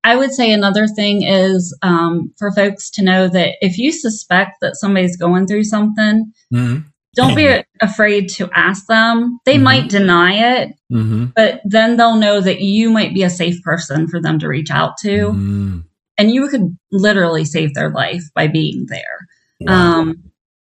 I 0.04 0.16
would 0.16 0.32
say 0.32 0.52
another 0.52 0.88
thing 0.88 1.24
is 1.24 1.78
um, 1.84 2.34
for 2.38 2.52
folks 2.52 2.90
to 2.92 3.04
know 3.04 3.28
that 3.28 3.56
if 3.62 3.78
you 3.78 3.92
suspect 3.92 4.58
that 4.62 4.76
somebody's 4.76 5.16
going 5.18 5.46
through 5.48 5.66
something, 5.66 6.32
Mhm. 6.52 6.86
don't 7.16 7.36
be 7.36 7.62
afraid 7.82 8.30
to 8.30 8.50
ask 8.56 8.88
them. 8.88 9.40
They 9.46 9.58
Mhm. 9.58 9.62
might 9.64 9.90
deny 9.90 10.60
it, 10.60 10.74
Mhm. 10.92 11.34
but 11.36 11.62
then 11.66 11.98
they'll 11.98 12.16
know 12.16 12.42
that 12.42 12.62
you 12.62 12.90
might 12.90 13.14
be 13.14 13.24
a 13.24 13.30
safe 13.30 13.62
person 13.64 14.08
for 14.08 14.20
them 14.22 14.40
to 14.40 14.48
reach 14.48 14.72
out 14.72 14.98
to, 15.04 15.32
Mm. 15.34 15.84
and 16.18 16.32
you 16.32 16.48
could 16.48 16.76
literally 16.92 17.46
save 17.46 17.74
their 17.76 17.92
life 17.92 18.24
by 18.34 18.48
being 18.48 18.86
there. 18.90 19.28
Wow. 19.60 20.00
Um, 20.02 20.24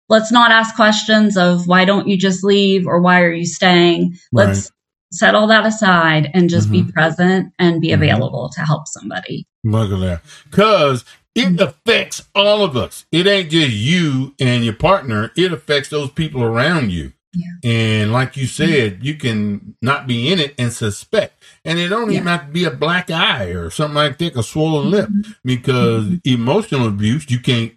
let's 0.08 0.30
not 0.32 0.50
ask 0.50 0.74
questions 0.76 1.36
of 1.36 1.66
why 1.66 1.84
don't 1.84 2.08
you 2.08 2.16
just 2.16 2.44
leave 2.44 2.86
or 2.86 3.00
why 3.00 3.22
are 3.22 3.32
you 3.32 3.44
staying. 3.46 4.16
Let's 4.32 4.70
set 5.12 5.34
all 5.34 5.46
that 5.48 5.64
aside 5.66 6.30
and 6.34 6.50
just 6.50 6.70
be 6.70 6.82
present 6.84 7.52
and 7.58 7.80
be 7.80 7.88
Mhm. 7.88 7.94
available 7.94 8.50
to 8.54 8.60
help 8.62 8.86
somebody. 8.88 9.46
Look 9.64 9.92
at 9.92 10.00
that. 10.00 10.20
Because 10.50 11.04
it 11.34 11.60
affects 11.60 12.22
all 12.34 12.64
of 12.64 12.76
us. 12.76 13.04
It 13.12 13.26
ain't 13.26 13.50
just 13.50 13.72
you 13.72 14.34
and 14.40 14.64
your 14.64 14.74
partner, 14.74 15.32
it 15.36 15.52
affects 15.52 15.88
those 15.90 16.10
people 16.10 16.42
around 16.42 16.92
you. 16.92 17.12
Yeah. 17.34 17.70
And 17.70 18.12
like 18.12 18.36
you 18.38 18.46
said, 18.46 19.00
you 19.02 19.14
can 19.14 19.76
not 19.82 20.06
be 20.06 20.32
in 20.32 20.38
it 20.38 20.54
and 20.58 20.72
suspect. 20.72 21.42
And 21.66 21.78
it 21.78 21.88
don't 21.88 22.10
even 22.10 22.26
have 22.26 22.46
to 22.46 22.52
be 22.52 22.64
a 22.64 22.70
black 22.70 23.10
eye 23.10 23.48
or 23.50 23.68
something 23.70 23.94
like 23.94 24.16
that, 24.18 24.36
a 24.36 24.42
swollen 24.42 24.90
lip, 24.90 25.08
Mm-hmm. 25.10 25.30
because 25.44 26.06
emotional 26.24 26.88
abuse 26.88 27.26
you 27.28 27.38
can't, 27.40 27.72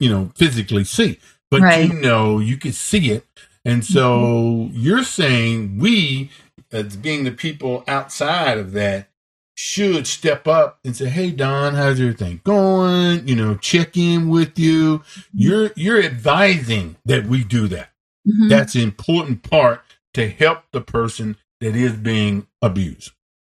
you 0.00 0.08
know, 0.08 0.30
physically 0.36 0.84
see. 0.84 1.18
But 1.52 1.60
Right. 1.60 1.86
you 1.92 2.00
know, 2.00 2.38
you 2.38 2.56
can 2.56 2.72
see 2.72 3.10
it. 3.10 3.26
And 3.62 3.84
so 3.84 4.70
you're 4.72 5.04
saying 5.04 5.76
we, 5.78 6.30
as 6.72 6.96
being 6.96 7.24
the 7.24 7.30
people 7.30 7.84
outside 7.86 8.56
of 8.56 8.72
that, 8.72 9.10
should 9.54 10.06
step 10.06 10.48
up 10.48 10.78
and 10.82 10.96
say, 10.96 11.10
"Hey, 11.10 11.30
Dawn, 11.30 11.74
how's 11.74 12.00
everything 12.00 12.40
going?" 12.42 13.28
You 13.28 13.36
know, 13.36 13.54
check 13.56 13.98
in 13.98 14.30
with 14.30 14.58
you. 14.58 15.02
You're 15.34 15.72
you're 15.76 16.02
advising 16.02 16.96
that 17.04 17.26
we 17.26 17.44
do 17.44 17.68
that. 17.68 17.90
Mhm. 18.26 18.48
That's 18.48 18.74
an 18.74 18.80
important 18.80 19.42
part 19.42 19.82
to 20.14 20.30
help 20.30 20.62
the 20.72 20.80
person 20.80 21.36
that 21.60 21.76
is 21.76 21.92
being 21.92 22.46
abused. 22.62 23.10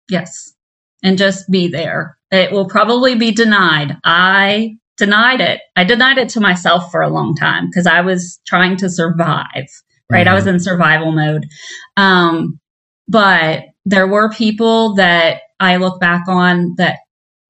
Yes. 0.10 0.54
And 1.04 1.16
just 1.16 1.50
be 1.52 1.68
there. 1.68 2.18
It 2.32 2.52
will 2.52 2.68
probably 2.68 3.14
be 3.14 3.32
denied. 3.32 3.98
I 4.04 4.78
denied 4.98 5.42
it. 5.42 5.62
I 5.76 5.84
denied 5.84 6.18
it 6.18 6.30
to 6.30 6.40
myself 6.40 6.92
for 6.92 7.02
a 7.02 7.10
long 7.10 7.36
time 7.36 7.68
because 7.68 7.88
I 7.88 8.02
was 8.02 8.40
trying 8.46 8.78
to 8.78 8.90
survive, 8.90 9.68
right? 10.12 10.28
I 10.28 10.34
was 10.34 10.48
in 10.48 10.60
survival 10.60 11.12
mode. 11.12 11.46
Um, 11.98 12.60
but 13.08 13.64
there 13.86 14.08
were 14.08 14.30
people 14.30 14.96
that 14.96 15.42
I 15.60 15.78
look 15.78 16.00
back 16.00 16.28
on 16.28 16.76
that 16.78 16.98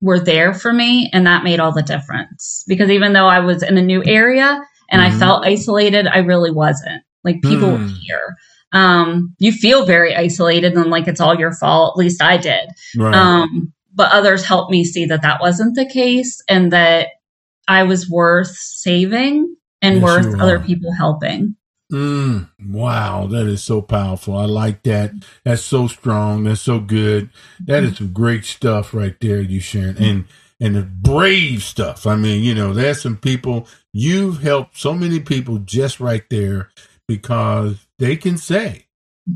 were 0.02 0.20
there 0.20 0.54
for 0.54 0.74
me, 0.74 1.10
and 1.14 1.26
that 1.28 1.44
made 1.44 1.60
all 1.60 1.72
the 1.72 1.82
difference. 1.82 2.64
Because 2.68 2.90
even 2.90 3.14
though 3.14 3.28
I 3.28 3.40
was 3.40 3.64
in 3.64 3.78
a 3.78 3.82
new 3.82 4.04
area 4.06 4.62
and 4.92 5.02
Mhm. 5.02 5.06
I 5.06 5.20
felt 5.20 5.46
isolated, 5.46 6.08
I 6.08 6.20
really 6.20 6.52
wasn't. 6.52 7.04
Like 7.24 7.42
people 7.42 7.72
were 7.72 7.78
Hmm. 7.80 7.94
here. 8.02 8.36
Um, 8.74 9.36
you 9.40 9.52
feel 9.52 9.86
very 9.86 10.16
isolated 10.16 10.74
and 10.74 10.90
like 10.90 11.08
it's 11.08 11.22
all 11.22 11.36
your 11.40 11.54
fault. 11.54 11.94
At 11.96 12.00
least 12.00 12.22
I 12.22 12.38
did. 12.38 12.68
Right. 12.98 13.14
Um, 13.16 13.72
but 13.94 14.12
others 14.12 14.44
helped 14.44 14.72
me 14.72 14.84
see 14.84 15.06
that 15.06 15.22
that 15.22 15.40
wasn't 15.40 15.76
the 15.76 15.86
case 15.86 16.42
and 16.50 16.72
that 16.74 17.10
I 17.68 17.84
was 17.84 18.10
worth 18.10 18.56
saving 18.56 19.56
and 19.82 19.96
Yes, 19.96 20.04
worth 20.04 20.42
other 20.42 20.60
people 20.60 20.94
helping. 20.94 21.56
Mm, 21.92 22.50
wow, 22.70 23.28
that 23.28 23.46
is 23.46 23.64
so 23.64 23.82
powerful. 23.82 24.36
I 24.36 24.46
like 24.46 24.82
that. 24.84 25.12
That's 25.44 25.62
so 25.62 25.88
strong. 25.88 26.46
That's 26.46 26.62
so 26.62 26.80
good. 26.80 27.30
That 27.66 27.84
is 27.84 27.98
some 27.98 28.14
great 28.14 28.46
stuff 28.46 28.94
right 28.94 29.16
there 29.22 29.42
you 29.42 29.60
sharing. 29.60 29.98
And 29.98 30.26
and 30.60 30.76
the 30.76 30.82
brave 30.82 31.62
stuff. 31.62 32.08
I 32.08 32.16
mean, 32.16 32.42
you 32.44 32.56
know, 32.56 32.74
there's 32.74 33.02
some 33.02 33.18
people 33.18 33.68
you've 33.92 34.42
helped 34.42 34.78
so 34.78 34.94
many 34.94 35.20
people 35.20 35.60
just 35.60 36.00
right 36.00 36.24
there 36.30 36.72
because 37.08 37.86
they 38.00 38.16
can 38.16 38.38
say, 38.38 38.86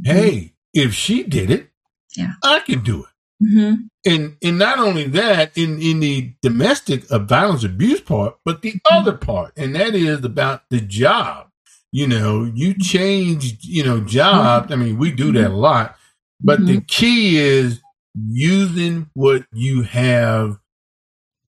Hey, 0.04 0.54
if 0.74 0.94
she 0.94 1.24
did 1.24 1.52
it, 1.52 1.70
Yeah. 2.16 2.34
I 2.44 2.62
can 2.62 2.82
do 2.82 3.02
it. 3.04 3.10
Hmm 3.40 3.74
and 4.06 4.38
and 4.42 4.58
not 4.58 4.80
only 4.80 5.04
that 5.04 5.56
in 5.58 5.82
in 5.82 6.00
the 6.00 6.34
domestic 6.42 7.10
uh, 7.12 7.20
violence 7.20 7.64
abuse 7.64 8.02
part 8.02 8.38
but 8.46 8.62
the 8.62 8.72
mm-hmm. 8.72 8.98
other 8.98 9.16
part 9.16 9.52
and 9.58 9.76
that 9.76 9.94
is 9.94 10.24
about 10.24 10.64
the 10.70 10.80
job. 10.80 11.48
You 11.92 12.08
know 12.08 12.44
you 12.44 12.74
mm-hmm. 12.74 12.82
change 12.82 13.58
you 13.62 13.84
know 13.84 14.02
job 14.02 14.66
mm-hmm. 14.66 14.74
i 14.74 14.76
mean 14.76 14.98
we 14.98 15.12
do 15.12 15.32
that 15.32 15.52
a 15.52 15.56
lot 15.56 15.96
but 16.42 16.66
the 16.66 16.82
key 16.82 17.38
is 17.38 17.82
using 18.14 19.10
what 19.14 19.46
you 19.54 19.84
have 19.84 20.60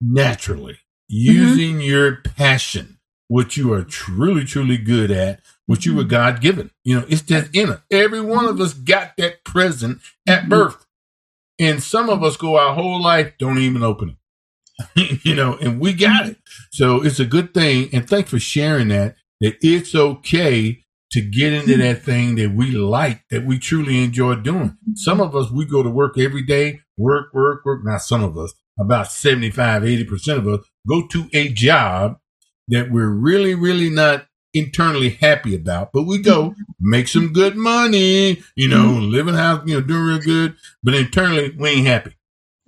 naturally 0.02 0.80
using 1.08 1.82
your 1.82 2.18
passion 2.18 3.00
what 3.28 3.58
you 3.58 3.74
are 3.74 3.84
truly 3.84 4.46
truly 4.46 4.78
good 4.78 5.12
at 5.12 5.42
what 5.66 5.86
you 5.86 5.94
were 5.94 6.06
god 6.06 6.40
given 6.42 6.72
you 6.84 6.98
know 6.98 7.06
it's 7.10 7.22
just 7.22 7.54
in 7.54 7.70
it 7.72 7.80
every 7.92 8.22
one 8.22 8.46
of 8.46 8.60
us 8.62 8.74
got 8.74 9.12
that 9.18 9.44
present 9.44 10.00
at 10.28 10.48
birth 10.48 10.86
and 11.60 11.84
some 11.84 12.10
of 12.10 12.24
us 12.24 12.38
go 12.38 12.58
our 12.58 12.74
whole 12.74 13.02
life 13.02 13.34
don't 13.38 13.60
even 13.60 13.84
open 13.84 14.10
it. 14.10 14.16
You 15.24 15.36
know 15.36 15.58
and 15.58 15.80
we 15.80 15.94
got 15.94 16.28
it. 16.28 16.38
So 16.72 17.04
it's 17.04 17.20
a 17.20 17.26
good 17.26 17.54
thing 17.54 17.90
and 17.92 18.10
thanks 18.10 18.30
for 18.30 18.40
sharing 18.40 18.90
that 18.90 19.16
that 19.42 19.56
it's 19.62 19.94
okay 19.94 20.84
to 21.12 21.22
get 21.22 21.54
into 21.54 21.76
that 21.78 22.04
thing 22.04 22.36
that 22.36 22.52
we 22.52 22.72
like 22.72 23.24
that 23.30 23.46
we 23.46 23.60
truly 23.60 24.04
enjoy 24.04 24.36
doing. 24.36 24.78
Some 24.96 25.20
of 25.20 25.36
us 25.36 25.52
we 25.52 25.66
go 25.66 25.84
to 25.84 25.90
work 25.90 26.18
every 26.18 26.44
day 26.44 26.82
work 26.98 27.34
work 27.34 27.66
work. 27.66 27.82
Not 27.84 28.02
some 28.02 28.24
of 28.24 28.38
us 28.38 28.54
about 28.80 29.12
75 29.12 29.84
80% 29.84 30.38
of 30.38 30.48
us 30.48 30.66
go 30.88 31.08
to 31.08 31.30
a 31.34 31.50
job 31.50 32.18
that 32.70 32.90
we're 32.92 33.10
really 33.10 33.56
really 33.56 33.90
not 33.90 34.26
internally 34.54 35.10
happy 35.10 35.56
about 35.56 35.92
but 35.94 36.04
we 36.04 36.18
go 36.18 36.50
mm-hmm. 36.50 36.62
make 36.80 37.08
some 37.08 37.32
good 37.32 37.56
money 37.56 38.42
you 38.56 38.68
know 38.68 38.86
mm-hmm. 38.86 39.12
living 39.12 39.36
house, 39.36 39.62
you 39.66 39.76
know 39.76 39.82
doing 39.82 40.04
real 40.04 40.20
good 40.20 40.56
but 40.82 40.96
internally 40.96 41.54
we 41.58 41.70
ain't 41.70 41.88
happy 41.88 42.16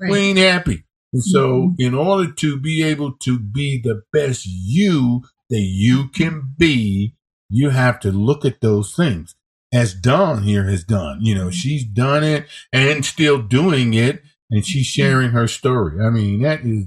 we 0.09 0.17
ain't 0.17 0.39
happy. 0.39 0.83
And 1.13 1.23
so, 1.23 1.51
mm-hmm. 1.51 1.81
in 1.81 1.93
order 1.93 2.31
to 2.31 2.59
be 2.59 2.83
able 2.83 3.13
to 3.17 3.37
be 3.39 3.79
the 3.81 4.03
best 4.13 4.45
you 4.45 5.23
that 5.49 5.59
you 5.59 6.07
can 6.09 6.53
be, 6.57 7.15
you 7.49 7.69
have 7.69 7.99
to 8.01 8.11
look 8.11 8.45
at 8.45 8.61
those 8.61 8.95
things 8.95 9.35
as 9.73 9.93
Dawn 9.93 10.43
here 10.43 10.65
has 10.65 10.83
done. 10.83 11.19
You 11.21 11.35
know, 11.35 11.51
she's 11.51 11.83
done 11.83 12.23
it 12.23 12.47
and 12.71 13.05
still 13.05 13.41
doing 13.41 13.93
it. 13.93 14.23
and 14.49 14.65
she's 14.65 14.85
sharing 14.85 15.31
her 15.31 15.47
story. 15.47 16.03
I 16.03 16.09
mean, 16.09 16.41
that 16.41 16.61
is 16.61 16.85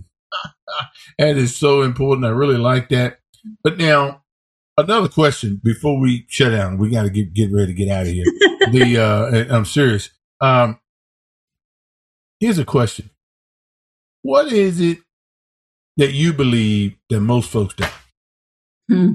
that 1.18 1.36
is 1.36 1.56
so 1.56 1.82
important. 1.82 2.26
I 2.26 2.30
really 2.30 2.58
like 2.58 2.88
that. 2.90 3.20
But 3.62 3.78
now, 3.78 4.22
another 4.76 5.08
question 5.08 5.60
before 5.62 5.98
we 5.98 6.26
shut 6.28 6.52
down. 6.52 6.78
We 6.78 6.90
got 6.90 7.02
to 7.02 7.10
get 7.10 7.32
get 7.34 7.52
ready 7.52 7.68
to 7.68 7.72
get 7.74 7.88
out 7.88 8.06
of 8.06 8.12
here. 8.12 8.24
the 8.70 8.98
uh, 8.98 9.54
I'm 9.54 9.64
serious. 9.64 10.10
Um, 10.40 10.78
here's 12.40 12.58
a 12.58 12.64
question: 12.64 13.10
What 14.22 14.52
is 14.52 14.80
it 14.80 14.98
that 15.96 16.12
you 16.12 16.32
believe 16.32 16.96
that 17.10 17.20
most 17.20 17.50
folks 17.50 17.74
don't? 17.74 17.92
Hmm. 18.88 19.14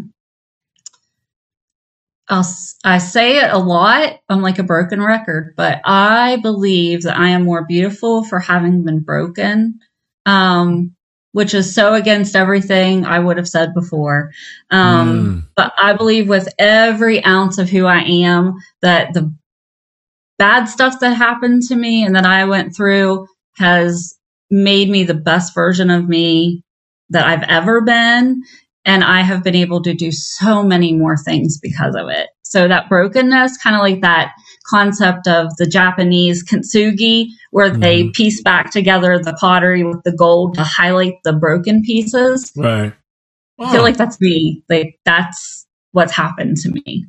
I'll, 2.29 2.45
I 2.85 2.99
say 2.99 3.37
it 3.37 3.51
a 3.51 3.57
lot. 3.57 4.19
I'm 4.29 4.43
like 4.43 4.59
a 4.59 4.63
broken 4.63 5.01
record, 5.01 5.55
but 5.57 5.81
I 5.83 6.37
believe 6.37 7.03
that 7.03 7.17
I 7.17 7.29
am 7.29 7.43
more 7.43 7.65
beautiful 7.65 8.23
for 8.23 8.39
having 8.39 8.83
been 8.83 8.99
broken, 8.99 9.79
um, 10.27 10.95
which 11.31 11.53
is 11.53 11.73
so 11.73 11.93
against 11.93 12.35
everything 12.35 13.05
I 13.05 13.19
would 13.19 13.37
have 13.37 13.47
said 13.47 13.73
before. 13.73 14.31
Um, 14.71 15.09
mm. 15.09 15.47
But 15.55 15.73
I 15.77 15.93
believe 15.93 16.27
with 16.27 16.49
every 16.57 17.23
ounce 17.23 17.57
of 17.57 17.69
who 17.69 17.85
I 17.85 17.99
am 17.99 18.55
that 18.81 19.13
the 19.13 19.33
bad 20.37 20.65
stuff 20.65 20.99
that 21.01 21.15
happened 21.15 21.63
to 21.63 21.75
me 21.75 22.03
and 22.03 22.15
that 22.15 22.25
I 22.25 22.45
went 22.45 22.75
through 22.75 23.27
has 23.57 24.17
made 24.49 24.89
me 24.89 25.03
the 25.03 25.13
best 25.13 25.53
version 25.53 25.89
of 25.89 26.09
me 26.09 26.63
that 27.09 27.27
I've 27.27 27.43
ever 27.43 27.81
been. 27.81 28.41
And 28.85 29.03
I 29.03 29.21
have 29.21 29.43
been 29.43 29.55
able 29.55 29.83
to 29.83 29.93
do 29.93 30.11
so 30.11 30.63
many 30.63 30.93
more 30.93 31.17
things 31.17 31.59
because 31.59 31.95
of 31.95 32.07
it. 32.09 32.29
So 32.41 32.67
that 32.67 32.89
brokenness, 32.89 33.57
kind 33.57 33.75
of 33.75 33.81
like 33.81 34.01
that 34.01 34.33
concept 34.69 35.27
of 35.27 35.55
the 35.57 35.65
Japanese 35.65 36.43
kintsugi, 36.43 37.27
where 37.51 37.71
mm-hmm. 37.71 37.79
they 37.79 38.09
piece 38.09 38.41
back 38.41 38.71
together 38.71 39.17
the 39.19 39.33
pottery 39.33 39.83
with 39.83 40.03
the 40.03 40.11
gold 40.11 40.55
to 40.55 40.63
highlight 40.63 41.15
the 41.23 41.33
broken 41.33 41.81
pieces. 41.83 42.51
Right. 42.55 42.93
I 43.59 43.71
feel 43.71 43.81
like 43.81 43.97
that's 43.97 44.21
me. 44.21 44.63
Like 44.69 44.99
that's 45.03 45.67
what's 45.91 46.13
happened 46.13 46.57
to 46.57 46.69
me. 46.69 47.05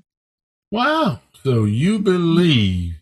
Wow. 0.72 1.20
So 1.44 1.64
you 1.64 1.98
believe, 1.98 2.96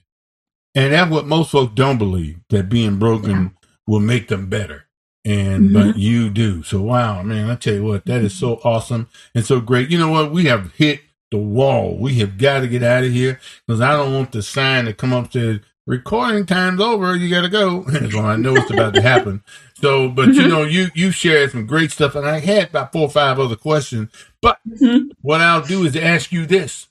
and 0.75 0.93
that's 0.93 1.11
what 1.11 1.27
most 1.27 1.51
folks 1.51 1.73
don't 1.75 1.99
believe, 1.99 2.41
that 2.51 2.69
being 2.69 2.99
broken 2.99 3.31
yeah. 3.31 3.69
will 3.87 4.01
make 4.01 4.29
them 4.29 4.49
better 4.49 4.89
and 5.25 5.71
mm-hmm. 5.71 5.75
but 5.91 5.99
you 5.99 6.31
do. 6.31 6.63
So 6.63 6.81
wow, 6.81 7.23
man, 7.23 7.51
I 7.51 7.55
tell 7.57 7.75
you 7.75 7.85
what, 7.85 8.07
that 8.07 8.23
is 8.23 8.35
so 8.35 8.61
awesome 8.65 9.09
and 9.35 9.45
so 9.45 9.61
great. 9.61 9.91
You 9.91 9.99
know 9.99 10.11
what? 10.11 10.33
We 10.33 10.47
have 10.47 10.73
hit 10.75 11.01
the 11.31 11.39
wall. 11.39 11.97
We 11.97 12.17
have 12.17 12.39
got 12.39 12.61
to 12.61 12.69
get 12.69 12.83
out 12.83 13.05
of 13.05 13.13
here 13.13 13.41
because 13.67 13.81
I 13.81 13.93
don't 13.93 14.15
want 14.15 14.33
the 14.33 14.43
sign 14.43 14.87
to 14.87 14.93
come 14.93 15.13
up 15.13 15.31
to 15.33 15.61
recording 15.87 16.47
time's 16.47 16.81
over. 16.81 17.17
You 17.17 17.31
got 17.31 17.43
to 17.43 17.49
go. 17.49 17.87
so 18.11 18.21
I 18.21 18.37
know 18.37 18.57
it's 18.57 18.71
about 18.71 18.95
to 18.95 19.03
happen. 19.03 19.43
So, 19.75 20.09
but 20.09 20.29
mm-hmm. 20.29 20.41
you 20.41 20.49
know, 20.49 20.63
you 20.65 20.89
you 20.95 21.11
shared 21.11 21.53
some 21.53 21.67
great 21.67 21.91
stuff, 21.91 22.15
and 22.15 22.27
I 22.27 22.41
had 22.41 22.71
about 22.71 22.93
four 22.93 23.03
or 23.03 23.11
five 23.11 23.39
other 23.39 23.57
questions. 23.57 24.11
But 24.43 24.59
mm-hmm. 24.69 25.11
what 25.23 25.41
I'll 25.41 25.63
do 25.63 25.85
is 25.85 25.97
ask 25.97 26.33
you 26.33 26.47
this: 26.47 26.89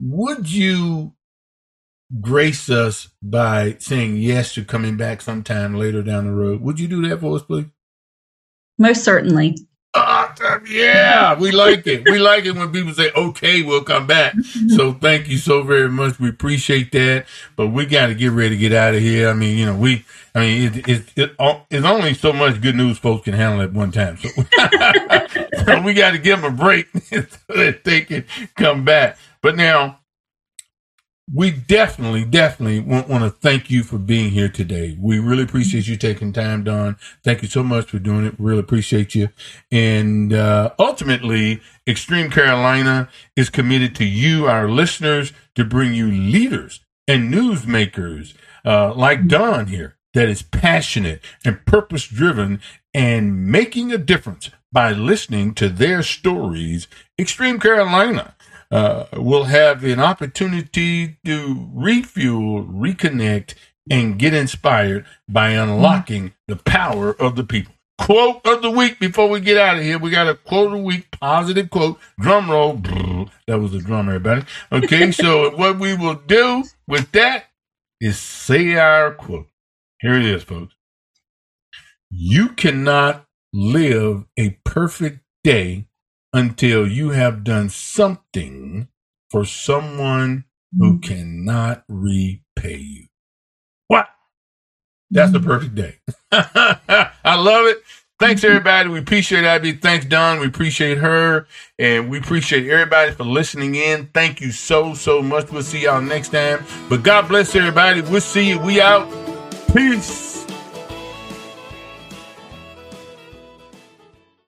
Would 0.00 0.52
you 0.52 1.14
grace 2.20 2.68
us 2.68 3.08
by 3.22 3.76
saying 3.78 4.16
yes 4.16 4.54
to 4.54 4.64
coming 4.64 4.96
back 4.96 5.20
sometime 5.20 5.74
later 5.74 6.02
down 6.02 6.26
the 6.26 6.32
road. 6.32 6.60
Would 6.60 6.80
you 6.80 6.88
do 6.88 7.08
that 7.08 7.20
for 7.20 7.36
us, 7.36 7.42
please? 7.42 7.66
Most 8.78 9.04
certainly. 9.04 9.56
Yeah, 10.68 11.38
we 11.38 11.52
like 11.52 11.86
it. 11.86 12.04
We 12.04 12.18
like 12.18 12.44
it 12.44 12.54
when 12.54 12.72
people 12.72 12.92
say, 12.92 13.10
okay, 13.16 13.62
we'll 13.62 13.84
come 13.84 14.06
back. 14.06 14.34
Mm-hmm. 14.34 14.68
So 14.70 14.92
thank 14.92 15.28
you 15.28 15.38
so 15.38 15.62
very 15.62 15.88
much. 15.88 16.18
We 16.18 16.28
appreciate 16.28 16.92
that. 16.92 17.26
But 17.56 17.68
we 17.68 17.86
got 17.86 18.08
to 18.08 18.14
get 18.14 18.32
ready 18.32 18.50
to 18.50 18.56
get 18.56 18.72
out 18.72 18.94
of 18.94 19.00
here. 19.00 19.28
I 19.28 19.34
mean, 19.34 19.56
you 19.56 19.66
know, 19.66 19.76
we, 19.76 20.04
I 20.34 20.40
mean, 20.40 20.62
it, 20.62 20.88
it, 20.88 21.04
it, 21.16 21.36
it's 21.70 21.86
only 21.86 22.14
so 22.14 22.32
much 22.32 22.60
good 22.60 22.74
news 22.74 22.98
folks 22.98 23.24
can 23.24 23.34
handle 23.34 23.62
at 23.62 23.72
one 23.72 23.92
time. 23.92 24.16
So, 24.16 24.28
so 25.64 25.82
we 25.82 25.94
got 25.94 26.12
to 26.12 26.18
give 26.18 26.40
them 26.40 26.52
a 26.52 26.56
break 26.56 26.88
so 27.02 27.24
that 27.48 27.84
they 27.84 28.00
can 28.02 28.24
come 28.56 28.84
back. 28.84 29.18
But 29.42 29.56
now, 29.56 29.99
we 31.32 31.50
definitely, 31.50 32.24
definitely 32.24 32.80
want, 32.80 33.08
want 33.08 33.24
to 33.24 33.30
thank 33.30 33.70
you 33.70 33.82
for 33.82 33.98
being 33.98 34.30
here 34.30 34.48
today. 34.48 34.96
We 34.98 35.18
really 35.18 35.44
appreciate 35.44 35.86
you 35.86 35.96
taking 35.96 36.32
time, 36.32 36.64
Dawn. 36.64 36.96
Thank 37.22 37.42
you 37.42 37.48
so 37.48 37.62
much 37.62 37.86
for 37.90 37.98
doing 37.98 38.26
it. 38.26 38.34
Really 38.38 38.60
appreciate 38.60 39.14
you. 39.14 39.28
And 39.70 40.32
uh, 40.32 40.70
ultimately, 40.78 41.60
Extreme 41.86 42.30
Carolina 42.30 43.08
is 43.36 43.50
committed 43.50 43.94
to 43.96 44.04
you, 44.04 44.46
our 44.46 44.68
listeners, 44.68 45.32
to 45.54 45.64
bring 45.64 45.94
you 45.94 46.10
leaders 46.10 46.80
and 47.06 47.32
newsmakers 47.32 48.34
uh, 48.64 48.92
like 48.94 49.28
Dawn 49.28 49.66
here 49.66 49.96
that 50.14 50.28
is 50.28 50.42
passionate 50.42 51.22
and 51.44 51.64
purpose 51.66 52.06
driven 52.06 52.60
and 52.92 53.46
making 53.46 53.92
a 53.92 53.98
difference 53.98 54.50
by 54.72 54.92
listening 54.92 55.54
to 55.54 55.68
their 55.68 56.02
stories. 56.02 56.88
Extreme 57.18 57.60
Carolina 57.60 58.34
uh, 58.70 59.06
will 59.14 59.44
have 59.44 59.84
an 59.84 60.00
opportunity 60.00 61.16
to 61.24 61.68
refuel, 61.72 62.64
reconnect, 62.64 63.54
and 63.90 64.18
get 64.18 64.34
inspired 64.34 65.04
by 65.28 65.50
unlocking 65.50 66.32
the 66.46 66.56
power 66.56 67.12
of 67.20 67.36
the 67.36 67.44
people. 67.44 67.74
Quote 67.98 68.46
of 68.46 68.62
the 68.62 68.70
week 68.70 68.98
before 68.98 69.28
we 69.28 69.40
get 69.40 69.58
out 69.58 69.76
of 69.76 69.82
here. 69.82 69.98
We 69.98 70.10
got 70.10 70.28
a 70.28 70.34
quote 70.34 70.68
of 70.68 70.72
the 70.78 70.84
week, 70.84 71.10
positive 71.10 71.68
quote, 71.68 71.98
drum 72.18 72.50
roll. 72.50 72.74
That 73.46 73.58
was 73.58 73.72
the 73.72 73.80
drum, 73.80 74.08
everybody. 74.08 74.44
Okay, 74.72 75.10
so 75.12 75.54
what 75.56 75.78
we 75.78 75.94
will 75.94 76.14
do 76.14 76.64
with 76.88 77.12
that 77.12 77.46
is 78.00 78.18
say 78.18 78.76
our 78.76 79.12
quote. 79.12 79.48
Here 80.00 80.14
it 80.14 80.24
is, 80.24 80.42
folks. 80.42 80.74
You 82.10 82.50
cannot 82.50 83.26
live 83.52 84.24
a 84.38 84.50
perfect 84.64 85.20
day 85.44 85.86
until 86.32 86.86
you 86.86 87.10
have 87.10 87.44
done 87.44 87.68
something 87.68 88.88
for 89.30 89.44
someone 89.44 90.44
who 90.78 90.94
mm-hmm. 90.94 91.00
cannot 91.00 91.84
repay 91.88 92.76
you. 92.76 93.06
What? 93.88 94.08
That's 95.10 95.32
the 95.32 95.38
mm-hmm. 95.38 95.48
perfect 95.48 95.74
day. 95.74 95.98
I 96.32 97.34
love 97.36 97.66
it. 97.66 97.82
Thanks 98.20 98.42
mm-hmm. 98.42 98.50
everybody. 98.50 98.88
We 98.90 98.98
appreciate 98.98 99.44
Abby. 99.44 99.72
Thanks 99.72 100.04
Dawn. 100.04 100.40
We 100.40 100.46
appreciate 100.46 100.98
her 100.98 101.46
and 101.78 102.10
we 102.10 102.18
appreciate 102.18 102.68
everybody 102.68 103.12
for 103.12 103.24
listening 103.24 103.74
in. 103.74 104.08
Thank 104.12 104.40
you 104.40 104.52
so, 104.52 104.94
so 104.94 105.22
much. 105.22 105.50
We'll 105.50 105.62
see 105.62 105.84
y'all 105.84 106.02
next 106.02 106.28
time. 106.28 106.64
But 106.88 107.02
God 107.02 107.28
bless 107.28 107.54
everybody. 107.56 108.02
We'll 108.02 108.20
see 108.20 108.48
you. 108.48 108.60
We 108.60 108.80
out. 108.80 109.10
Peace. 109.72 110.29